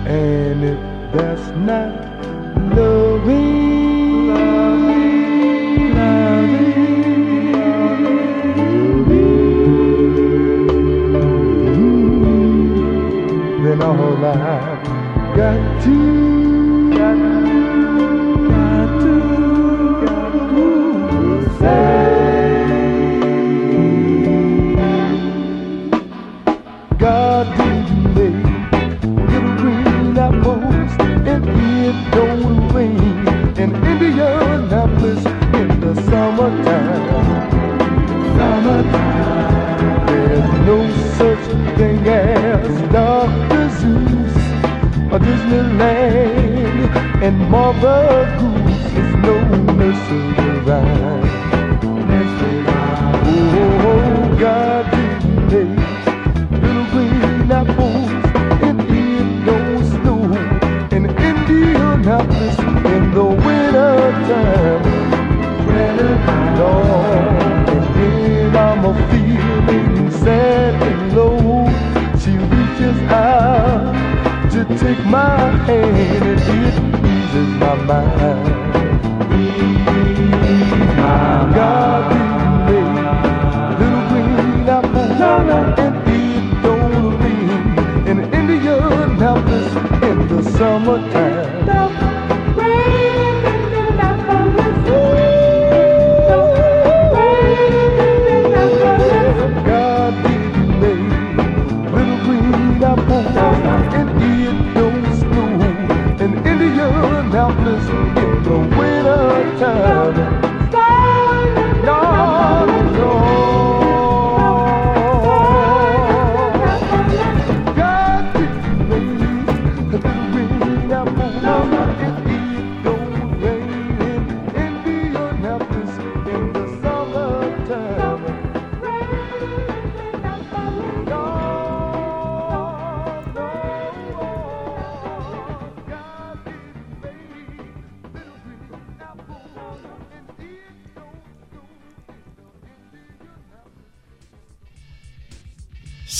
And 0.06 0.62
if 0.62 0.78
that's 1.12 1.48
not 1.56 2.11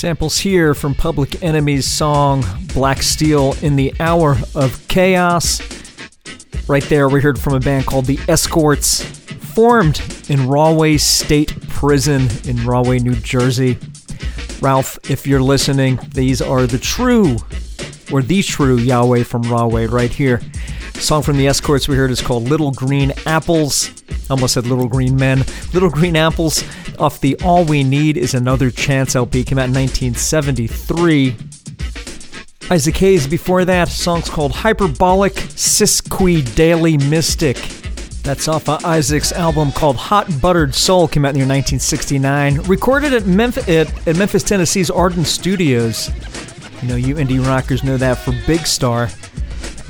Samples 0.03 0.37
here 0.37 0.73
from 0.73 0.93
Public 0.93 1.41
Enemy's 1.41 1.85
song 1.85 2.43
Black 2.73 3.01
Steel 3.01 3.55
in 3.61 3.77
the 3.77 3.93
Hour 4.01 4.35
of 4.53 4.85
Chaos. 4.89 5.61
Right 6.67 6.83
there, 6.83 7.07
we 7.07 7.21
heard 7.21 7.39
from 7.39 7.53
a 7.53 7.59
band 7.61 7.85
called 7.85 8.03
The 8.03 8.19
Escorts, 8.27 9.01
formed 9.01 10.01
in 10.27 10.49
Rahway 10.49 10.97
State 10.97 11.57
Prison 11.69 12.27
in 12.43 12.65
Rahway, 12.67 12.99
New 12.99 13.15
Jersey. 13.15 13.77
Ralph, 14.59 14.99
if 15.09 15.25
you're 15.25 15.41
listening, 15.41 15.97
these 16.13 16.41
are 16.41 16.67
the 16.67 16.79
true, 16.79 17.37
or 18.11 18.21
the 18.21 18.43
true 18.43 18.75
Yahweh 18.75 19.23
from 19.23 19.43
Rahway 19.43 19.87
right 19.87 20.11
here. 20.11 20.41
song 20.95 21.23
from 21.23 21.37
The 21.37 21.47
Escorts 21.47 21.87
we 21.87 21.95
heard 21.95 22.11
is 22.11 22.19
called 22.19 22.43
Little 22.43 22.71
Green 22.71 23.13
Apples. 23.25 23.89
Almost 24.29 24.55
said 24.55 24.67
Little 24.67 24.89
Green 24.89 25.15
Men. 25.15 25.45
Little 25.73 25.89
Green 25.89 26.17
Apples 26.17 26.61
off 26.99 27.19
the 27.21 27.35
All 27.43 27.65
We 27.65 27.83
Need 27.83 28.17
is 28.17 28.33
Another 28.33 28.71
Chance 28.71 29.15
LP 29.15 29.43
came 29.43 29.57
out 29.57 29.69
in 29.69 29.73
1973. 29.73 31.35
Isaac 32.71 32.97
Hayes 32.97 33.27
before 33.27 33.65
that, 33.65 33.89
song's 33.89 34.29
called 34.29 34.51
Hyperbolic 34.51 35.33
Sisqui 35.33 36.55
Daily 36.55 36.97
Mystic. 36.97 37.57
That's 38.23 38.47
off 38.47 38.69
of 38.69 38.85
Isaac's 38.85 39.33
album 39.33 39.71
called 39.73 39.97
Hot 39.97 40.29
Buttered 40.41 40.73
Soul, 40.73 41.09
came 41.09 41.25
out 41.25 41.29
in 41.29 41.33
the 41.33 41.39
year 41.39 41.47
1969. 41.47 42.61
Recorded 42.61 43.13
at, 43.13 43.25
Memphis, 43.25 43.67
at, 43.67 44.07
at 44.07 44.15
Memphis, 44.15 44.43
Tennessee's 44.43 44.89
Ardent 44.89 45.27
Studios. 45.27 46.09
You 46.81 46.87
know, 46.87 46.95
you 46.95 47.15
indie 47.15 47.45
rockers 47.45 47.83
know 47.83 47.97
that 47.97 48.15
for 48.15 48.31
Big 48.47 48.65
Star. 48.65 49.09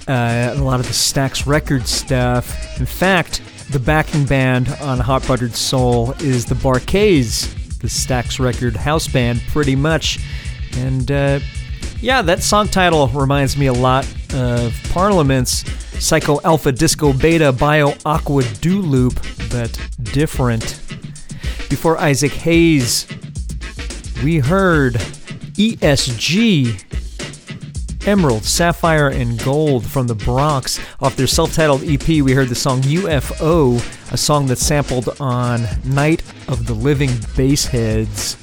Uh, 0.07 0.53
a 0.55 0.63
lot 0.63 0.79
of 0.79 0.87
the 0.87 0.93
Stax 0.93 1.45
Records 1.45 1.91
stuff. 1.91 2.79
In 2.79 2.87
fact, 2.87 3.41
the 3.73 3.79
backing 3.79 4.23
band 4.23 4.69
on 4.81 4.99
Hot 4.99 5.27
Buttered 5.27 5.55
Soul 5.55 6.11
is 6.19 6.45
the 6.45 6.53
Bar-Kays, 6.53 7.51
the 7.79 7.87
Stax 7.87 8.39
Record 8.39 8.75
house 8.75 9.07
band, 9.07 9.41
pretty 9.47 9.75
much. 9.75 10.19
And 10.77 11.11
uh, 11.11 11.39
yeah, 11.99 12.21
that 12.21 12.43
song 12.43 12.67
title 12.67 13.07
reminds 13.07 13.57
me 13.57 13.65
a 13.65 13.73
lot 13.73 14.07
of 14.35 14.79
Parliament's 14.91 15.67
Psycho 15.99 16.39
Alpha 16.43 16.71
Disco 16.71 17.13
Beta 17.13 17.51
Bio 17.51 17.95
Aqua 18.05 18.43
Do 18.61 18.79
Loop, 18.79 19.15
but 19.49 19.75
different. 20.03 20.79
Before 21.67 21.97
Isaac 21.97 22.33
Hayes, 22.33 23.07
we 24.23 24.37
heard 24.37 24.93
ESG 25.55 26.92
Emerald, 28.05 28.43
Sapphire, 28.43 29.07
and 29.07 29.41
Gold 29.43 29.85
from 29.85 30.07
the 30.07 30.15
Bronx. 30.15 30.79
Off 30.99 31.15
their 31.15 31.27
self 31.27 31.53
titled 31.53 31.83
EP, 31.83 32.05
we 32.07 32.33
heard 32.33 32.49
the 32.49 32.55
song 32.55 32.81
UFO, 32.81 33.77
a 34.11 34.17
song 34.17 34.47
that's 34.47 34.65
sampled 34.65 35.09
on 35.21 35.65
Night 35.85 36.21
of 36.49 36.65
the 36.65 36.73
Living 36.73 37.09
Bassheads. 37.09 38.35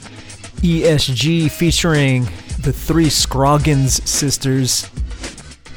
ESG 0.62 1.50
featuring 1.50 2.24
the 2.60 2.72
three 2.72 3.10
Scroggins 3.10 4.08
sisters. 4.08 4.88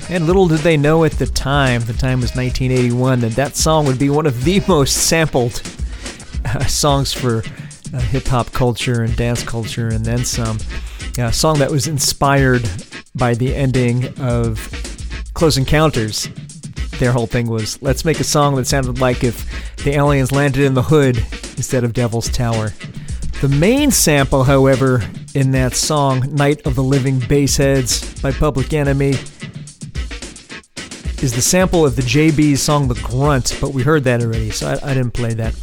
And 0.10 0.28
little 0.28 0.48
did 0.48 0.60
they 0.60 0.78
know 0.78 1.04
at 1.04 1.14
the 1.14 1.26
time, 1.26 1.82
the 1.82 1.94
time 1.94 2.22
was 2.22 2.36
1981, 2.36 3.20
that 3.22 3.32
that 3.34 3.56
song 3.56 3.86
would 3.86 4.00
be 4.00 4.10
one 4.10 4.26
of 4.26 4.44
the 4.44 4.62
most 4.68 5.08
sampled 5.08 5.62
uh, 6.46 6.66
songs 6.66 7.12
for 7.12 7.44
uh, 7.94 8.00
hip 8.00 8.28
hop 8.28 8.52
culture 8.54 9.04
and 9.04 9.16
dance 9.18 9.44
culture, 9.44 9.90
and 9.90 10.06
then 10.06 10.24
some. 10.24 10.58
a 11.18 11.34
song 11.34 11.60
that 11.60 11.70
was 11.70 11.88
inspired 11.88 12.64
by 13.16 13.34
the 13.34 13.56
ending 13.56 14.08
of 14.20 14.70
Close 15.34 15.58
Encounters. 15.58 16.30
Their 17.00 17.12
whole 17.12 17.28
thing 17.28 17.48
was 17.48 17.82
let's 17.82 18.06
make 18.06 18.20
a 18.20 18.24
song 18.24 18.56
that 18.56 18.68
sounded 18.68 19.00
like 19.00 19.24
if 19.24 19.46
the 19.84 19.92
aliens 19.92 20.32
landed 20.32 20.64
in 20.64 20.74
the 20.74 20.84
hood 20.84 21.18
instead 21.18 21.84
of 21.84 21.94
Devil's 21.94 22.30
Tower. 22.30 22.72
The 23.42 23.50
main 23.50 23.92
sample, 23.92 24.44
however, 24.44 25.04
in 25.34 25.52
that 25.52 25.76
song, 25.76 26.34
Night 26.34 26.66
of 26.66 26.76
the 26.76 26.84
Living 26.84 27.20
Bassheads 27.20 28.22
by 28.22 28.32
Public 28.32 28.72
Enemy, 28.72 29.16
is 31.24 31.34
the 31.34 31.42
sample 31.42 31.86
of 31.86 31.96
the 31.96 32.02
JB's 32.02 32.62
song 32.62 32.88
The 32.88 32.96
Grunt, 32.96 33.58
but 33.60 33.70
we 33.70 33.82
heard 33.82 34.04
that 34.04 34.22
already, 34.22 34.50
so 34.52 34.68
I, 34.68 34.92
I, 34.92 34.94
didn't 34.94 35.12
play 35.12 35.34
that. 35.34 35.56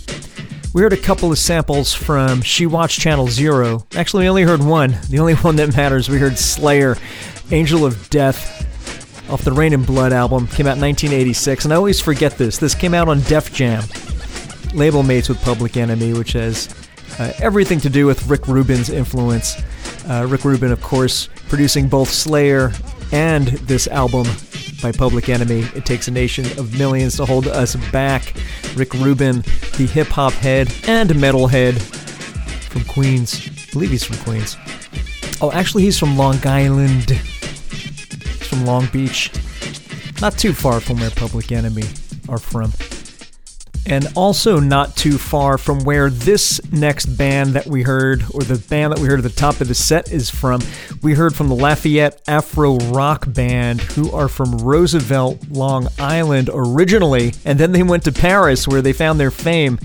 We 0.73 0.83
heard 0.83 0.93
a 0.93 0.97
couple 0.97 1.31
of 1.31 1.39
samples 1.39 1.93
from 1.93 2.43
She 2.43 2.65
Watched 2.65 3.01
Channel 3.01 3.29
Zero. 3.29 3.87
Actually, 3.95 4.25
we 4.25 4.29
only 4.29 4.43
heard 4.43 4.63
one. 4.63 4.97
The 5.09 5.19
only 5.19 5.35
one 5.47 5.57
that 5.57 5.77
matters. 5.77 6.09
We 6.09 6.19
heard 6.19 6.39
Slayer, 6.39 6.97
Angel 7.53 7.85
of 7.85 8.09
Death, 8.11 8.67
off 9.31 9.43
the 9.43 9.53
Reign 9.53 9.73
in 9.73 9.85
Blood 9.85 10.13
album. 10.13 10.47
Came 10.49 10.67
out 10.67 10.77
in 10.77 10.83
1986, 10.83 11.65
and 11.65 11.73
I 11.73 11.77
always 11.77 12.01
forget 12.01 12.39
this. 12.39 12.59
This 12.59 12.75
came 12.75 12.95
out 12.95 13.09
on 13.09 13.21
Def 13.23 13.53
Jam, 13.53 13.85
label 14.75 15.03
mates 15.03 15.29
with 15.29 15.41
Public 15.43 15.77
Enemy, 15.77 16.15
which 16.15 16.33
has 16.33 16.75
uh, 17.19 17.33
everything 17.41 17.81
to 17.81 17.91
do 17.91 18.07
with 18.07 18.27
Rick 18.29 18.47
Rubin's 18.47 18.89
influence. 18.89 19.63
Uh, 20.09 20.27
Rick 20.29 20.45
Rubin, 20.45 20.73
of 20.73 20.81
course, 20.81 21.29
producing 21.49 21.89
both 21.89 22.09
Slayer 22.09 22.73
and 23.13 23.49
this 23.49 23.89
album 23.89 24.27
by 24.81 24.93
Public 24.93 25.29
Enemy. 25.29 25.67
It 25.75 25.85
takes 25.85 26.09
a 26.09 26.13
nation 26.13 26.47
of 26.59 26.79
millions 26.79 27.17
to 27.17 27.25
hold 27.25 27.49
us 27.49 27.77
back. 27.91 28.35
Rick 28.77 28.95
Rubin, 28.95 29.43
the 29.77 29.89
hip 29.93 30.09
hop 30.09 30.33
head 30.35 30.73
and 30.87 31.21
metal 31.21 31.47
head 31.47 31.81
from 31.83 32.85
Queens. 32.85 33.49
I 33.49 33.73
believe 33.73 33.91
he's 33.91 34.05
from 34.05 34.17
Queens. 34.19 34.57
Oh, 35.43 35.51
actually, 35.53 35.83
he's 35.83 35.99
from 35.99 36.17
Long 36.17 36.45
Island. 36.47 37.21
From 38.51 38.67
Long 38.67 38.87
Beach. 38.89 39.31
Not 40.21 40.37
too 40.37 40.53
far 40.53 40.81
from 40.81 40.99
where 40.99 41.11
Public 41.11 41.53
Enemy 41.53 41.85
are 42.29 42.37
from. 42.37 42.73
And 43.87 44.09
also 44.17 44.59
not 44.59 44.97
too 44.97 45.19
far 45.19 45.57
from 45.57 45.85
where 45.85 46.11
this 46.11 46.61
next 46.73 47.07
band 47.07 47.55
that 47.55 47.67
we 47.69 47.83
heard, 47.83 48.25
or 48.35 48.43
the 48.43 48.59
band 48.59 48.93
that 48.93 48.99
we 48.99 49.07
heard 49.07 49.21
at 49.21 49.23
the 49.23 49.31
top 49.31 49.61
of 49.61 49.69
the 49.69 49.75
set, 49.75 50.11
is 50.11 50.29
from. 50.29 50.63
We 51.01 51.15
heard 51.15 51.35
from 51.37 51.49
the 51.49 51.55
Lafayette 51.55 52.21
Afro 52.27 52.77
Rock 52.77 53.33
Band, 53.33 53.81
who 53.81 54.11
are 54.11 54.29
from 54.29 54.59
Roosevelt, 54.59 55.49
Long 55.49 55.87
Island 56.01 56.51
originally, 56.53 57.33
and 57.45 57.57
then 57.57 57.71
they 57.71 57.85
went 57.85 58.03
to 58.05 58.13
Paris 58.13 58.67
where 58.67 58.83
they 58.83 58.93
found 58.93 59.21
their 59.21 59.31
fame. 59.31 59.79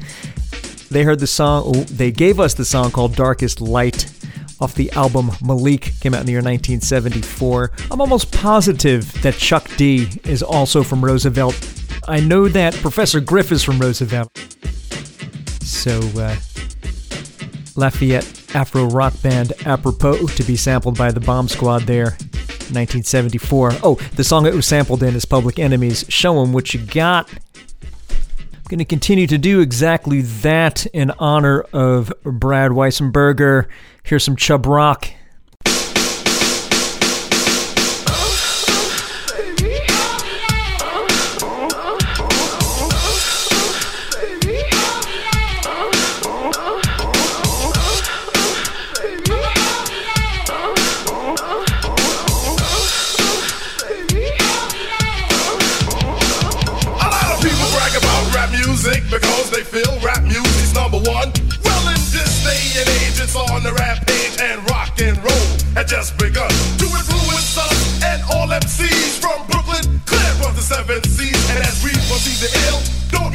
They 0.89 1.03
heard 1.03 1.19
the 1.19 1.27
song, 1.27 1.85
they 1.91 2.11
gave 2.11 2.39
us 2.39 2.55
the 2.55 2.65
song 2.65 2.89
called 2.89 3.15
Darkest 3.15 3.61
Light 3.61 4.11
off 4.59 4.75
the 4.75 4.91
album 4.91 5.31
Malik, 5.43 5.91
came 5.99 6.13
out 6.13 6.21
in 6.21 6.25
the 6.25 6.31
year 6.31 6.41
1974. 6.41 7.71
I'm 7.91 8.01
almost 8.01 8.31
positive 8.31 9.11
that 9.21 9.35
Chuck 9.35 9.69
D 9.77 10.07
is 10.23 10.41
also 10.41 10.83
from 10.83 11.03
Roosevelt. 11.03 11.55
I 12.07 12.19
know 12.19 12.47
that 12.47 12.73
Professor 12.75 13.19
Griff 13.19 13.51
is 13.51 13.63
from 13.63 13.79
Roosevelt. 13.79 14.35
So, 15.61 15.99
uh, 16.17 16.35
Lafayette 17.75 18.55
Afro 18.55 18.85
rock 18.85 19.13
band 19.21 19.53
apropos 19.65 20.27
to 20.27 20.43
be 20.43 20.55
sampled 20.55 20.97
by 20.97 21.11
the 21.11 21.19
Bomb 21.19 21.47
Squad 21.49 21.83
there, 21.83 22.11
1974. 22.71 23.71
Oh, 23.83 23.95
the 24.15 24.23
song 24.23 24.45
it 24.45 24.53
was 24.53 24.65
sampled 24.65 25.03
in 25.03 25.15
is 25.15 25.25
Public 25.25 25.59
Enemy's 25.59 26.05
Show 26.07 26.41
'em 26.41 26.53
What 26.53 26.73
You 26.73 26.79
Got. 26.79 27.29
I'm 28.65 28.69
going 28.69 28.79
to 28.79 28.85
continue 28.85 29.27
to 29.27 29.37
do 29.37 29.59
exactly 29.59 30.21
that 30.21 30.87
in 30.87 31.11
honor 31.19 31.61
of 31.71 32.11
Brad 32.23 32.71
Weissenberger. 32.71 33.67
Here's 34.01 34.23
some 34.23 34.35
Chubb 34.35 34.65
Rock. 34.65 35.07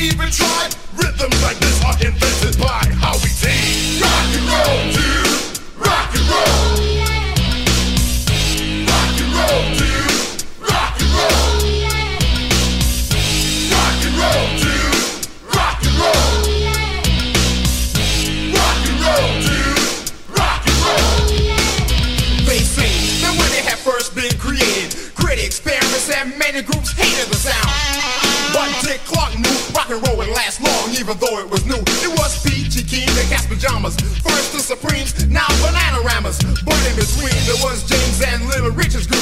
Even 0.01 0.31
try. 0.31 0.68
Rhythms 0.97 1.43
like 1.43 1.59
this 1.59 1.85
are 1.85 1.97
invented 2.01 2.59
by 2.59 2.89
how 2.97 3.14
we 3.20 3.28
take 3.36 4.01
rock 4.01 4.32
and 4.32 4.48
roll, 4.48 4.93
dude. 4.97 5.28
Rock 5.77 6.14
and 6.16 6.24
roll. 6.31 6.81
Rock 8.89 9.20
and 9.20 9.32
roll. 9.36 9.60
Rock 10.64 10.97
and 11.01 11.10
roll. 11.12 11.36
Rock 13.70 14.01
and 14.01 14.16
roll. 14.16 14.48
Rock 15.52 15.82
and 15.85 15.97
roll. 16.01 16.32
Rock 18.56 18.82
and 18.89 18.98
roll, 19.05 19.31
dude. 19.44 19.77
Rock 20.32 20.64
and 20.64 20.78
roll. 20.81 21.28
They 22.48 22.60
say 22.64 22.89
that 23.20 23.35
when 23.36 23.51
it 23.52 23.64
had 23.68 23.78
first 23.78 24.14
been 24.14 24.32
created, 24.39 24.97
critics, 25.14 25.60
and 26.10 26.36
many 26.39 26.62
groups 26.62 26.93
hated 26.93 27.28
the 27.28 27.36
sound. 27.36 27.68
But 28.52 28.68
Dick 28.82 29.01
Clark 29.05 29.39
knew 29.39 29.69
and 29.92 30.06
roll 30.06 30.16
would 30.18 30.28
last 30.28 30.60
long, 30.62 30.90
even 30.94 31.18
though 31.18 31.38
it 31.40 31.50
was 31.50 31.66
new. 31.66 31.78
It 31.78 32.12
was 32.18 32.42
Peachy 32.42 32.82
Keen, 32.82 33.06
the 33.18 33.26
Cats 33.28 33.46
Pajamas, 33.46 33.96
first 34.22 34.52
the 34.52 34.60
Supremes, 34.60 35.26
now 35.26 35.46
Bananaramas. 35.62 36.38
But 36.64 36.78
in 36.86 36.94
between 36.94 37.34
there 37.46 37.60
was 37.64 37.82
James 37.88 38.22
and 38.22 38.46
Little 38.48 38.70
Richard's 38.70 39.06
grooves 39.06 39.19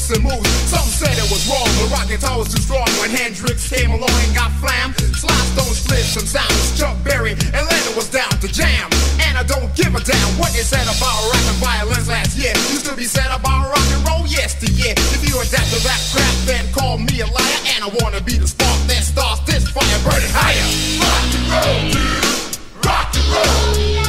looks 0.00 0.16
and 0.16 0.24
moves. 0.24 0.48
Some 0.70 0.88
said 0.88 1.12
it 1.18 1.28
was 1.30 1.44
wrong, 1.48 1.68
but 1.76 1.92
rocket 1.92 2.24
I 2.24 2.36
was 2.36 2.48
too 2.48 2.60
strong 2.60 2.88
when 3.00 3.10
Hendrix 3.10 3.68
came 3.68 3.90
along 3.90 4.16
and 4.24 4.34
got 4.34 4.50
flam. 4.60 4.94
Sly 5.14 5.34
Stone 5.52 5.74
split 5.74 6.04
some 6.04 6.26
sounds, 6.26 6.78
Chuck 6.78 6.96
Berry 7.04 7.32
and 7.32 7.64
Lennon 7.66 7.94
was 7.96 8.08
down 8.08 8.30
to 8.40 8.48
jam. 8.48 8.88
And 9.28 9.36
I 9.36 9.42
don't 9.44 9.68
give 9.76 9.94
a 9.94 10.00
damn 10.00 10.30
what 10.38 10.52
they 10.52 10.64
said 10.64 10.84
about 10.88 11.18
rap 11.32 11.44
and 11.44 11.60
violence 11.60 12.08
last 12.08 12.38
year. 12.38 12.52
Used 12.72 12.86
to 12.86 12.96
be 12.96 13.04
said 13.04 13.28
about 13.28 13.68
rock 13.68 13.88
and 13.92 14.02
roll 14.08 14.26
yesteryear. 14.26 14.94
If 15.12 15.28
you 15.28 15.36
adapt 15.40 15.68
to 15.74 15.80
that 15.84 16.00
crap, 16.12 16.34
then 16.48 16.64
call 16.72 16.98
me 16.98 17.20
a 17.20 17.26
liar. 17.26 17.60
And 17.76 17.84
I 17.84 17.90
wanna 18.00 18.20
be 18.20 18.38
the 18.38 18.48
spark 18.48 18.78
that 18.88 19.04
starts 19.04 19.44
this 19.44 19.68
fire 19.68 20.00
burning 20.04 20.32
higher. 20.32 20.64
Rock 21.02 21.28
and 21.36 21.46
roll, 21.52 21.82
dude. 21.92 22.86
Rock 22.86 23.10
and 23.16 23.26
roll. 23.28 23.99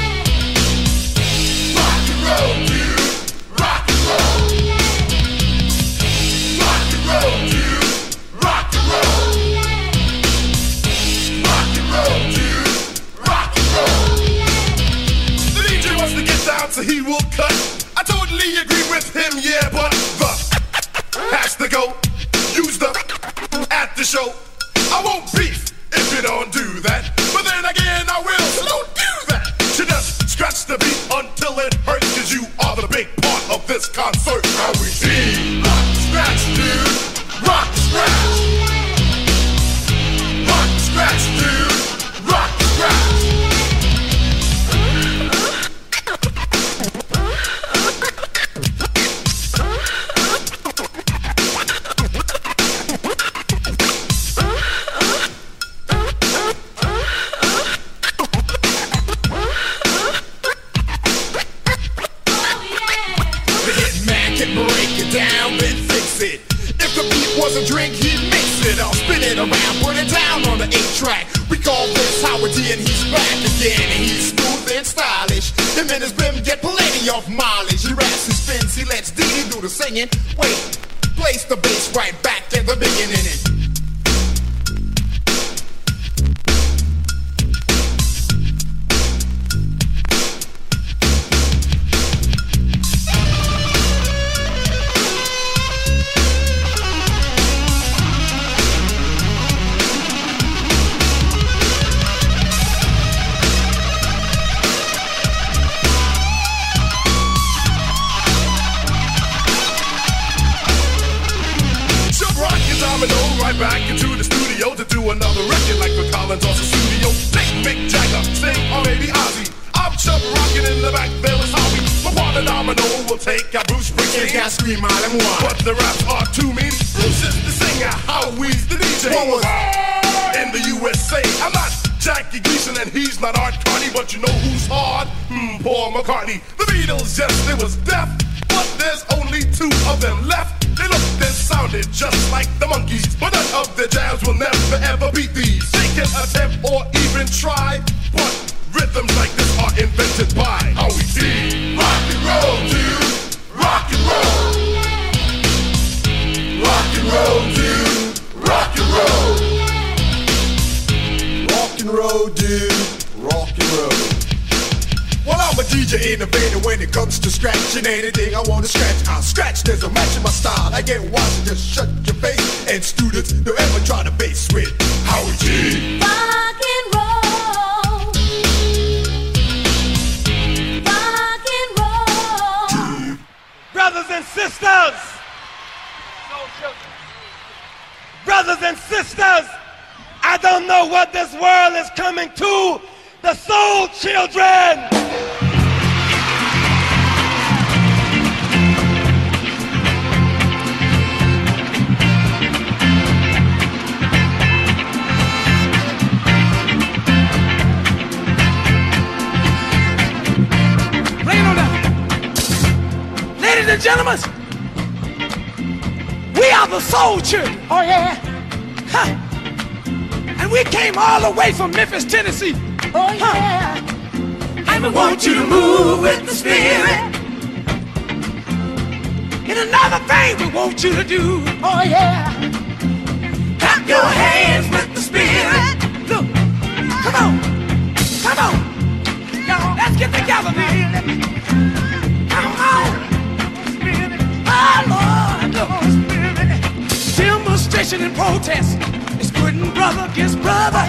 against 250.21 250.41
brother, 250.43 250.85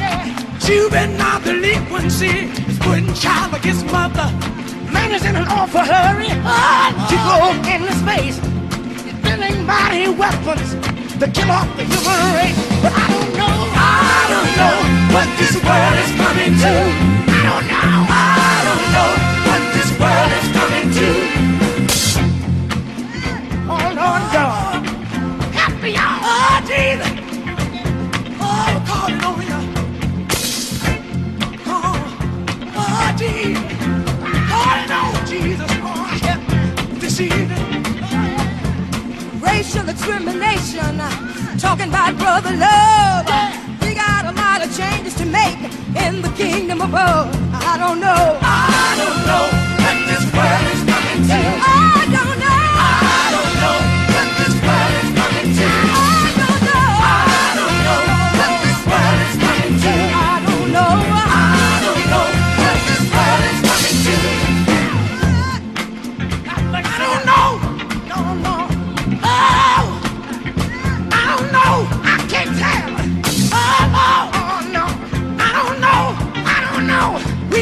juvenile 0.60 1.40
delinquency 1.40 2.52
is 2.68 2.78
putting 2.80 3.08
child 3.14 3.54
against 3.54 3.86
mother. 3.86 4.28
Man 4.92 5.10
is 5.10 5.24
in 5.24 5.36
an 5.36 5.48
awful 5.48 5.80
hurry 5.80 6.28
oh, 6.44 6.92
to 7.08 7.16
go 7.16 7.48
into 7.64 7.92
space. 8.04 8.36
Building 9.24 9.64
mighty 9.64 10.10
weapons 10.12 10.76
to 11.16 11.26
kill 11.32 11.50
off 11.50 11.64
the 11.78 11.84
human 11.88 12.20
race. 12.36 12.60
But 12.84 12.92
I 12.92 13.08
don't 13.08 13.32
know, 13.40 13.56
I 13.72 14.28
don't 14.32 14.52
know 14.60 14.76
what 15.16 15.28
this 15.40 15.56
world 15.64 15.96
is 16.04 16.12
coming 16.20 16.52
to. 16.60 16.74
I 17.32 17.40
don't 17.48 17.66
know, 17.72 18.04
I 18.12 18.60
don't 18.68 18.86
know 18.92 19.10
what 19.48 19.62
this 19.72 19.88
world 19.96 20.32
is 20.40 20.48
coming 20.58 20.88
to. 20.98 21.08
Oh 23.72 23.86
Lord 23.96 24.24
God, 24.36 24.84
help 25.56 25.82
me 25.82 25.94
oh 25.96 26.60
Jesus. 26.68 27.11
I 33.14 34.86
know 34.88 35.12
Jesus 35.26 35.70
this 36.98 37.20
evening. 37.20 37.82
Racial 39.38 39.84
discrimination, 39.84 40.98
talking 41.58 41.88
about 41.88 42.16
brother 42.16 42.56
love. 42.56 43.26
We 43.82 43.94
got 43.94 44.24
a 44.24 44.32
lot 44.32 44.64
of 44.64 44.74
changes 44.74 45.14
to 45.16 45.26
make 45.26 45.58
in 45.94 46.22
the 46.22 46.32
kingdom 46.36 46.80
above. 46.80 47.28
I 47.52 47.76
don't 47.76 48.00
know. 48.00 48.38
I 48.40 48.94
don't 48.96 49.26
know 49.28 49.50
what 49.82 49.96
this 50.08 50.24
world 50.32 50.66
is 50.72 50.82
coming 50.88 51.28
to. 51.28 51.36
I 51.36 52.08
don't 52.10 52.38
know. 52.40 52.61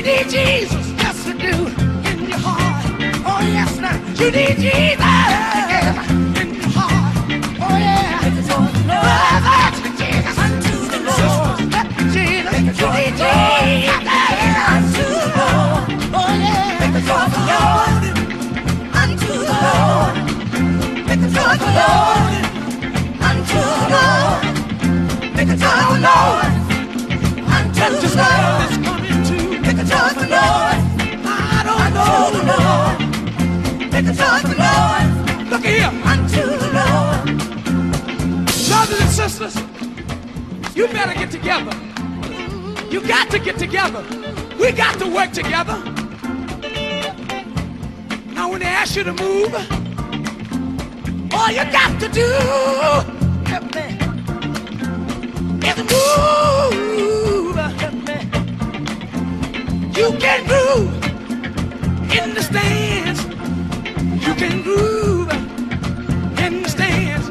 We 0.01 0.06
need 0.06 0.28
Jesus. 0.31 0.89
Yes, 0.93 1.27
we 1.27 1.32
do. 1.35 1.66
In 2.09 2.28
your 2.28 2.39
heart. 2.39 2.85
Oh, 3.27 3.40
yes, 3.43 3.77
now. 3.78 3.97
You 4.16 4.31
need 4.31 4.56
Jesus. 4.56 5.05
In 6.40 6.48
your 6.55 6.70
heart. 6.72 7.16
Oh, 7.60 7.77
yeah. 7.77 8.24
Oh, 8.52 8.68
that's 9.44 9.78
me, 9.85 9.90
Jesus. 10.01 10.39
Unto 10.39 10.77
the 10.93 11.01
Lord. 11.05 11.59
That's 11.70 11.93
me, 11.97 12.05
Jesus. 12.16 12.81
You 12.81 12.89
need 12.97 13.14
Jesus. 13.20 14.09
Unto 14.72 15.05
the 15.05 15.28
Lord. 15.36 15.85
Oh, 16.16 16.32
yeah. 16.44 16.81
Make 16.81 16.93
the 16.97 17.02
joy 17.09 17.20
of 17.20 17.32
the 17.36 17.40
Lord. 17.51 18.05
Unto 19.01 19.32
the 19.48 19.56
Lord. 19.66 20.14
Make 21.09 21.20
the 21.20 21.28
joy 21.36 21.52
of 21.52 21.60
the 21.60 21.68
Lord. 21.81 22.32
Unto 23.28 23.60
the 23.81 23.86
Lord. 23.94 24.40
Make 25.36 25.48
the 25.48 25.56
joy 25.60 25.77
of 25.77 25.93
the 25.93 26.01
Lord. 26.09 26.48
Unto 27.52 27.85
the 28.01 28.16
Lord. 28.16 28.80
Make 29.90 30.14
the 30.14 30.28
Lord. 30.38 30.76
I 31.26 31.60
don't 31.68 31.90
know 31.96 32.30
the 32.36 32.42
Lord. 32.52 32.96
Make 33.92 34.06
the 34.06 34.14
joy 34.14 34.40
the 34.48 34.56
Lord. 34.66 35.06
Look 35.50 35.64
here. 35.64 35.90
Unto 36.04 36.42
the 36.64 36.70
Lord. 36.78 37.20
Brothers 38.68 39.00
and 39.00 39.10
sisters, 39.10 39.54
you 40.76 40.86
better 40.88 41.14
get 41.14 41.30
together. 41.30 41.72
You 42.90 43.00
got 43.06 43.30
to 43.30 43.38
get 43.38 43.58
together. 43.58 44.04
We 44.58 44.72
got 44.72 44.98
to 45.00 45.06
work 45.12 45.32
together. 45.32 45.78
Now, 48.34 48.50
when 48.50 48.60
they 48.60 48.66
ask 48.66 48.96
you 48.96 49.04
to 49.04 49.12
move, 49.12 49.54
all 51.32 51.50
you 51.50 51.64
got 51.72 52.00
to 52.00 52.08
do 52.08 52.26
is 55.66 55.76
move. 55.76 57.30
You 60.01 60.12
can 60.12 60.47
groove 60.47 60.94
in 62.10 62.32
the 62.32 62.43
stands. 62.43 63.22
You 64.27 64.35
can 64.35 64.62
groove 64.62 65.31
in 66.39 66.62
the 66.62 66.70
stands. 66.70 67.28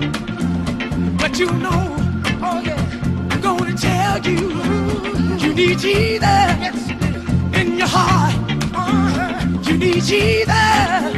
But 1.20 1.40
you 1.40 1.48
know, 1.48 1.96
oh 2.44 2.62
yeah, 2.64 2.80
I'm 3.32 3.41
gonna 3.41 3.76
tell 3.76 4.20
you, 4.20 4.38
you 5.44 5.56
need 5.56 5.80
Jesus 5.80 6.80
in 7.60 7.80
your 7.80 7.88
heart. 7.88 8.36
You 9.68 9.76
need 9.76 10.04
Jesus 10.04 11.16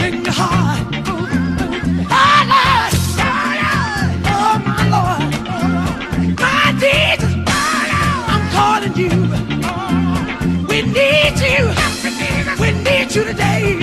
in 0.00 0.24
your 0.24 0.32
heart. 0.32 0.87
Need 13.08 13.16
you 13.16 13.24
today. 13.24 13.74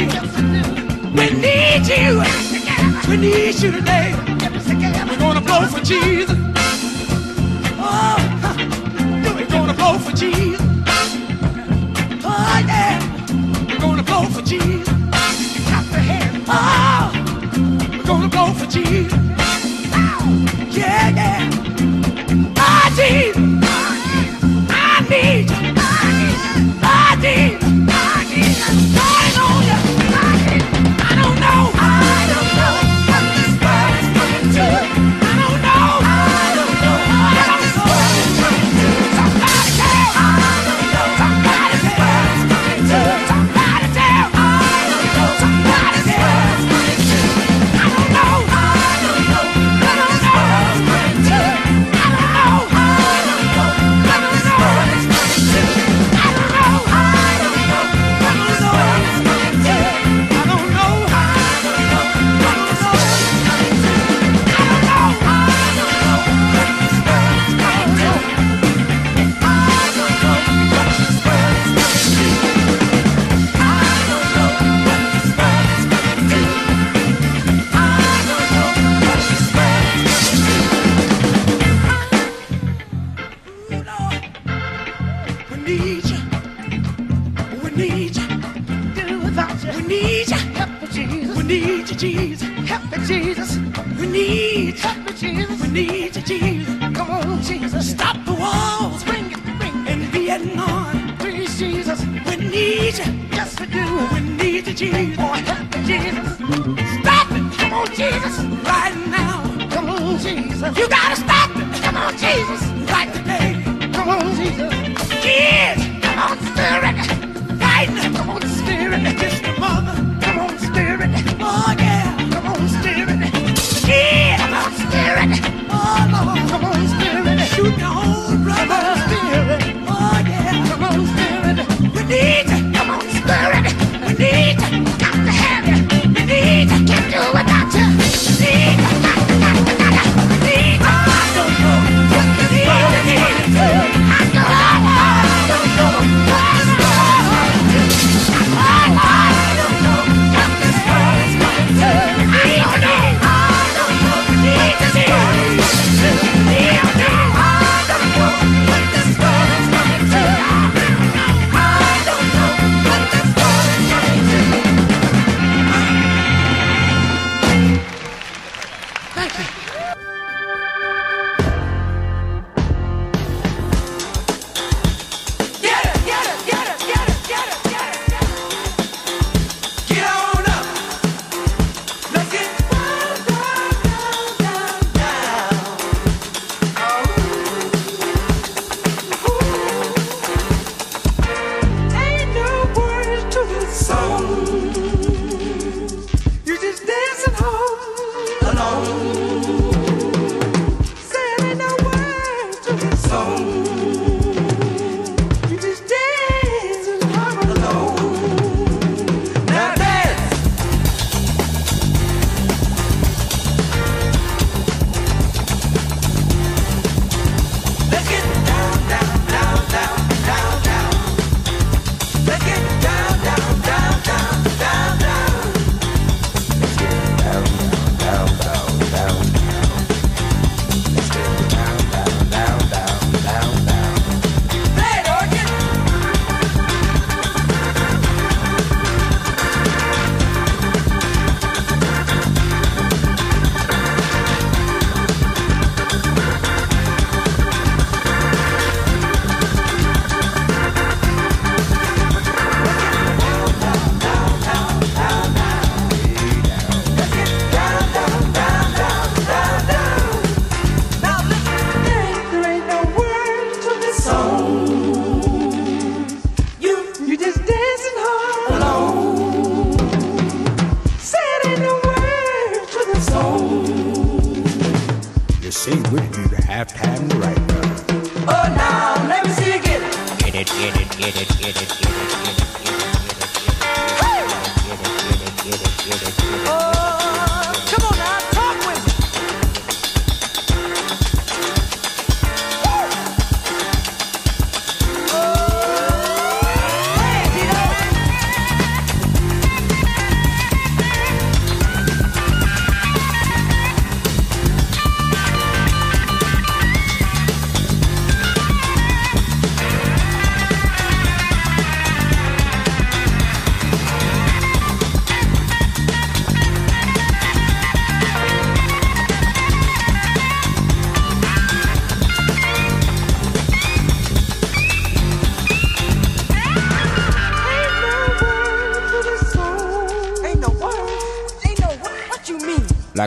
We 1.16 1.30
need 1.42 1.88
you. 1.88 2.22
We 3.10 3.18
need 3.18 3.56
you 3.60 3.72
today. 3.72 4.14
We're 5.08 5.18
gonna 5.18 5.42
blow 5.42 5.66
for 5.66 5.84
Jesus. 5.84 6.38
Oh, 7.80 8.18
we're 9.36 9.48
gonna 9.48 9.74
blow 9.74 9.98
for 9.98 10.12
Jesus. 10.16 10.62
Oh 12.24 12.64
yeah, 12.68 13.00
we're 13.68 13.80
gonna 13.80 14.04
blow 14.04 14.26
for 14.26 14.42
Jesus. 14.42 14.94
Oh, 16.48 17.12
we're 17.92 18.04
gonna 18.04 18.28
blow 18.28 18.54
for 18.54 18.68
Jesus. 18.68 19.14
Yeah, 20.70 21.10
yeah. 21.10 21.50
Ah, 22.58 22.94
Jesus. 22.96 23.42
I 24.70 25.06
need. 25.10 25.52
I 25.52 25.76
need. 26.02 26.80
I 26.84 27.16
need 27.22 27.85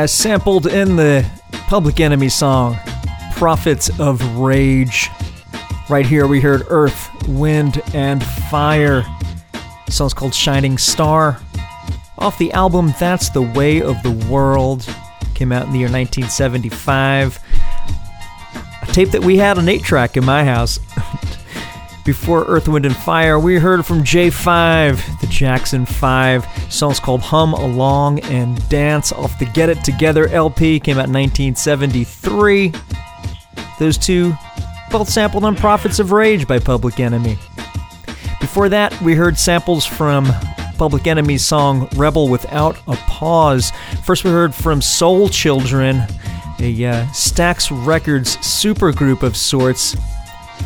as 0.00 0.10
sampled 0.10 0.66
in 0.66 0.96
the 0.96 1.30
Public 1.68 2.00
Enemy 2.00 2.30
song, 2.30 2.74
Prophets 3.36 3.90
of 4.00 4.38
Rage. 4.38 5.10
Right 5.90 6.06
here, 6.06 6.26
we 6.26 6.40
heard 6.40 6.62
Earth, 6.70 7.10
Wind, 7.28 7.82
and 7.92 8.24
Fire. 8.50 9.04
The 9.84 9.92
song's 9.92 10.14
called 10.14 10.34
Shining 10.34 10.78
Star. 10.78 11.38
Off 12.16 12.38
the 12.38 12.50
album 12.52 12.94
That's 12.98 13.28
the 13.28 13.42
Way 13.42 13.82
of 13.82 14.02
the 14.02 14.12
World. 14.30 14.88
Came 15.34 15.52
out 15.52 15.66
in 15.66 15.72
the 15.72 15.80
year 15.80 15.90
1975. 15.90 17.38
A 18.80 18.86
tape 18.94 19.10
that 19.10 19.22
we 19.22 19.36
had 19.36 19.58
on 19.58 19.68
8 19.68 19.82
track 19.82 20.16
in 20.16 20.24
my 20.24 20.46
house. 20.46 20.78
Before 22.06 22.46
Earth, 22.46 22.68
Wind, 22.68 22.86
and 22.86 22.96
Fire, 22.96 23.38
we 23.38 23.56
heard 23.58 23.84
from 23.84 24.02
J5, 24.02 25.20
the 25.20 25.26
Jackson 25.40 25.86
5. 25.86 26.66
The 26.66 26.70
song's 26.70 27.00
called 27.00 27.22
Hum 27.22 27.54
Along 27.54 28.20
and 28.24 28.68
Dance 28.68 29.10
off 29.10 29.38
the 29.38 29.46
Get 29.46 29.70
It 29.70 29.82
Together 29.82 30.28
LP, 30.28 30.78
came 30.78 30.98
out 30.98 31.08
in 31.08 31.14
1973. 31.14 32.70
Those 33.78 33.96
two 33.96 34.34
both 34.90 35.08
sampled 35.08 35.44
on 35.44 35.56
Prophets 35.56 35.98
of 35.98 36.12
Rage 36.12 36.46
by 36.46 36.58
Public 36.58 37.00
Enemy. 37.00 37.38
Before 38.38 38.68
that, 38.68 39.00
we 39.00 39.14
heard 39.14 39.38
samples 39.38 39.86
from 39.86 40.28
Public 40.76 41.06
Enemy's 41.06 41.42
song 41.42 41.88
Rebel 41.96 42.28
Without 42.28 42.76
a 42.86 42.96
Pause. 43.08 43.72
First, 44.04 44.24
we 44.24 44.30
heard 44.30 44.54
from 44.54 44.82
Soul 44.82 45.30
Children, 45.30 46.02
a 46.58 46.84
uh, 46.84 47.06
Stax 47.14 47.70
Records 47.86 48.36
supergroup 48.36 49.22
of 49.22 49.38
sorts. 49.38 49.94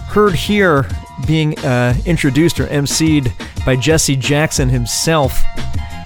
Heard 0.09 0.35
here 0.35 0.85
being 1.29 1.57
uh, 1.61 1.95
introduced 2.07 2.59
or 2.59 2.67
emceed 2.67 3.33
by 3.65 3.77
Jesse 3.77 4.17
Jackson 4.17 4.69
himself. 4.69 5.43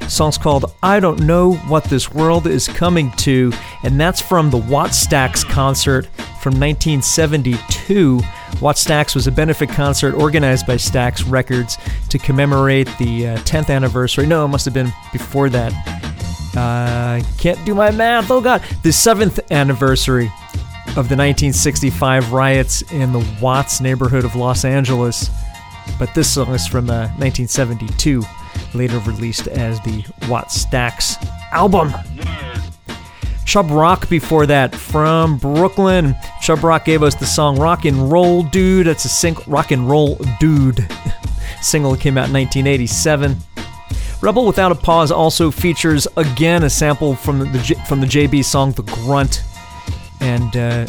The 0.01 0.09
song's 0.09 0.39
called 0.39 0.75
I 0.83 1.01
Don't 1.01 1.21
Know 1.21 1.55
What 1.69 1.85
This 1.85 2.11
World 2.11 2.47
Is 2.47 2.67
Coming 2.67 3.11
To, 3.19 3.53
and 3.83 4.01
that's 4.01 4.23
from 4.23 4.51
the 4.51 4.59
Wattstax 4.59 5.45
concert 5.45 6.07
from 6.41 6.59
1972. 6.59 8.21
Wattstax 8.61 9.15
was 9.15 9.27
a 9.27 9.33
benefit 9.33 9.69
concert 9.69 10.15
organized 10.15 10.67
by 10.67 10.77
Stax 10.77 11.31
Records 11.31 11.77
to 12.09 12.19
commemorate 12.19 12.89
the 12.99 13.29
uh, 13.29 13.37
10th 13.39 13.69
anniversary. 13.69 14.27
No, 14.27 14.45
it 14.45 14.49
must 14.49 14.65
have 14.65 14.73
been 14.73 14.93
before 15.13 15.51
that. 15.51 15.73
Uh, 16.57 17.21
can't 17.37 17.63
do 17.67 17.75
my 17.75 17.91
math. 17.91 18.31
Oh 18.31 18.41
God, 18.41 18.63
the 18.83 18.93
seventh 18.93 19.39
anniversary 19.53 20.33
of 20.97 21.09
the 21.09 21.17
1965 21.17 22.33
riots 22.33 22.83
in 22.93 23.13
the 23.13 23.25
Watts 23.43 23.81
neighborhood 23.81 24.25
of 24.25 24.35
Los 24.35 24.65
Angeles. 24.65 25.29
But 25.99 26.15
this 26.15 26.33
song 26.33 26.55
is 26.55 26.67
from 26.67 26.91
uh, 26.91 27.09
1972, 27.19 28.23
later 28.75 28.99
released 29.01 29.49
as 29.49 29.81
the 29.81 30.03
Wattstax 30.23 31.23
album. 31.53 31.93
Chubb 33.45 33.71
Rock 33.71 34.09
before 34.11 34.45
that 34.47 34.75
from 34.75 35.39
Brooklyn. 35.39 36.15
Chubb 36.43 36.63
Rock 36.63 36.85
gave 36.85 37.03
us 37.03 37.15
the 37.15 37.25
song 37.27 37.59
Rock 37.59 37.87
and 37.87 38.13
Roll 38.13 38.43
Dude. 38.43 38.87
That's 38.87 39.07
a 39.07 39.09
sing- 39.09 39.37
Rock 39.47 39.71
and 39.71 39.89
Roll 39.89 40.21
Dude 40.39 40.87
single 41.63 41.97
came 41.97 42.19
out 42.19 42.29
in 42.29 42.35
1987. 42.35 43.37
Rebel 44.21 44.47
Without 44.47 44.73
a 44.73 44.75
Pause 44.75 45.13
also 45.13 45.51
features 45.51 46.07
again 46.17 46.65
a 46.65 46.71
sample 46.71 47.15
from 47.15 47.39
the 47.39 47.83
from 47.87 48.01
the 48.01 48.07
JB 48.07 48.45
song 48.45 48.73
The 48.73 48.83
Grunt 48.83 49.43
and 50.21 50.57
uh, 50.57 50.87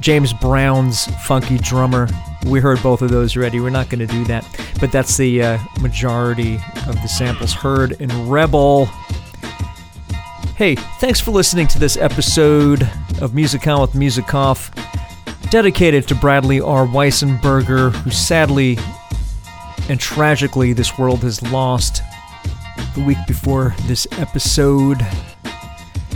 James 0.00 0.32
Brown's 0.32 1.06
funky 1.26 1.58
drummer. 1.58 2.08
We 2.46 2.60
heard 2.60 2.82
both 2.82 3.02
of 3.02 3.10
those 3.10 3.36
already. 3.36 3.60
We're 3.60 3.70
not 3.70 3.88
going 3.88 4.06
to 4.06 4.12
do 4.12 4.24
that, 4.24 4.44
but 4.80 4.90
that's 4.90 5.16
the 5.16 5.42
uh, 5.42 5.58
majority 5.80 6.56
of 6.86 6.94
the 7.00 7.06
samples 7.06 7.52
heard 7.52 7.92
in 7.92 8.28
Rebel. 8.28 8.86
Hey, 10.56 10.74
thanks 10.74 11.20
for 11.20 11.30
listening 11.30 11.68
to 11.68 11.78
this 11.78 11.96
episode 11.96 12.90
of 13.20 13.34
Music 13.34 13.66
On 13.66 13.80
with 13.80 13.94
Music 13.94 14.34
Off, 14.34 14.70
dedicated 15.50 16.08
to 16.08 16.14
Bradley 16.14 16.60
R. 16.60 16.86
Weissenberger, 16.86 17.92
who 17.92 18.10
sadly 18.10 18.76
and 19.88 20.00
tragically 20.00 20.72
this 20.72 20.98
world 20.98 21.20
has 21.20 21.42
lost 21.50 22.02
the 22.94 23.04
week 23.04 23.18
before 23.26 23.74
this 23.82 24.06
episode. 24.12 25.00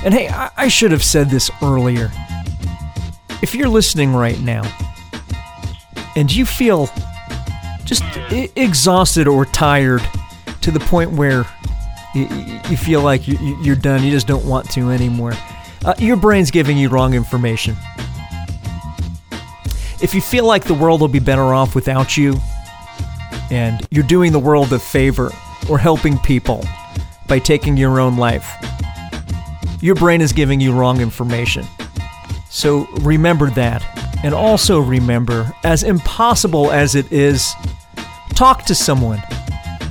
And 0.05 0.13
hey, 0.13 0.29
I, 0.29 0.51
I 0.57 0.69
should 0.69 0.93
have 0.93 1.05
said 1.05 1.31
this 1.31 1.51
earlier. 1.63 2.11
If 3.43 3.55
you're 3.55 3.69
listening 3.69 4.13
right 4.13 4.39
now 4.41 4.63
and 6.17 6.33
you 6.35 6.45
feel 6.45 6.89
just 7.85 8.03
I- 8.31 8.51
exhausted 8.57 9.29
or 9.29 9.45
tired 9.45 10.03
to 10.63 10.71
the 10.73 10.81
point 10.81 11.13
where 11.13 11.45
you, 12.15 12.27
you 12.69 12.77
feel 12.77 13.03
like 13.03 13.29
you, 13.29 13.39
you- 13.39 13.59
you're 13.63 13.77
done, 13.77 14.03
you 14.03 14.11
just 14.11 14.27
don't 14.27 14.45
want 14.45 14.69
to 14.73 14.91
anymore, 14.91 15.35
uh, 15.85 15.95
your 15.99 16.17
brain's 16.17 16.51
giving 16.51 16.77
you 16.77 16.89
wrong 16.89 17.15
information. 17.15 17.77
If 20.03 20.15
you 20.15 20.21
feel 20.21 20.45
like 20.47 20.65
the 20.65 20.75
world 20.75 21.01
will 21.01 21.09
be 21.09 21.21
better 21.21 21.55
off 21.55 21.75
without 21.75 22.17
you, 22.17 22.37
and 23.51 23.87
you're 23.91 24.05
doing 24.05 24.33
the 24.33 24.39
world 24.39 24.73
a 24.73 24.79
favor 24.79 25.31
or 25.71 25.79
helping 25.79 26.19
people 26.19 26.65
by 27.29 27.39
taking 27.39 27.77
your 27.77 28.01
own 28.01 28.17
life, 28.17 28.47
your 29.81 29.95
brain 29.95 30.21
is 30.21 30.33
giving 30.33 30.61
you 30.61 30.73
wrong 30.73 31.01
information. 31.01 31.65
So 32.51 32.87
remember 33.01 33.51
that. 33.51 33.83
And 34.27 34.35
also 34.35 34.81
remember, 34.81 35.53
as 35.63 35.85
impossible 35.85 36.73
as 36.73 36.97
it 36.97 37.13
is, 37.13 37.55
talk 38.31 38.65
to 38.65 38.75
someone. 38.75 39.23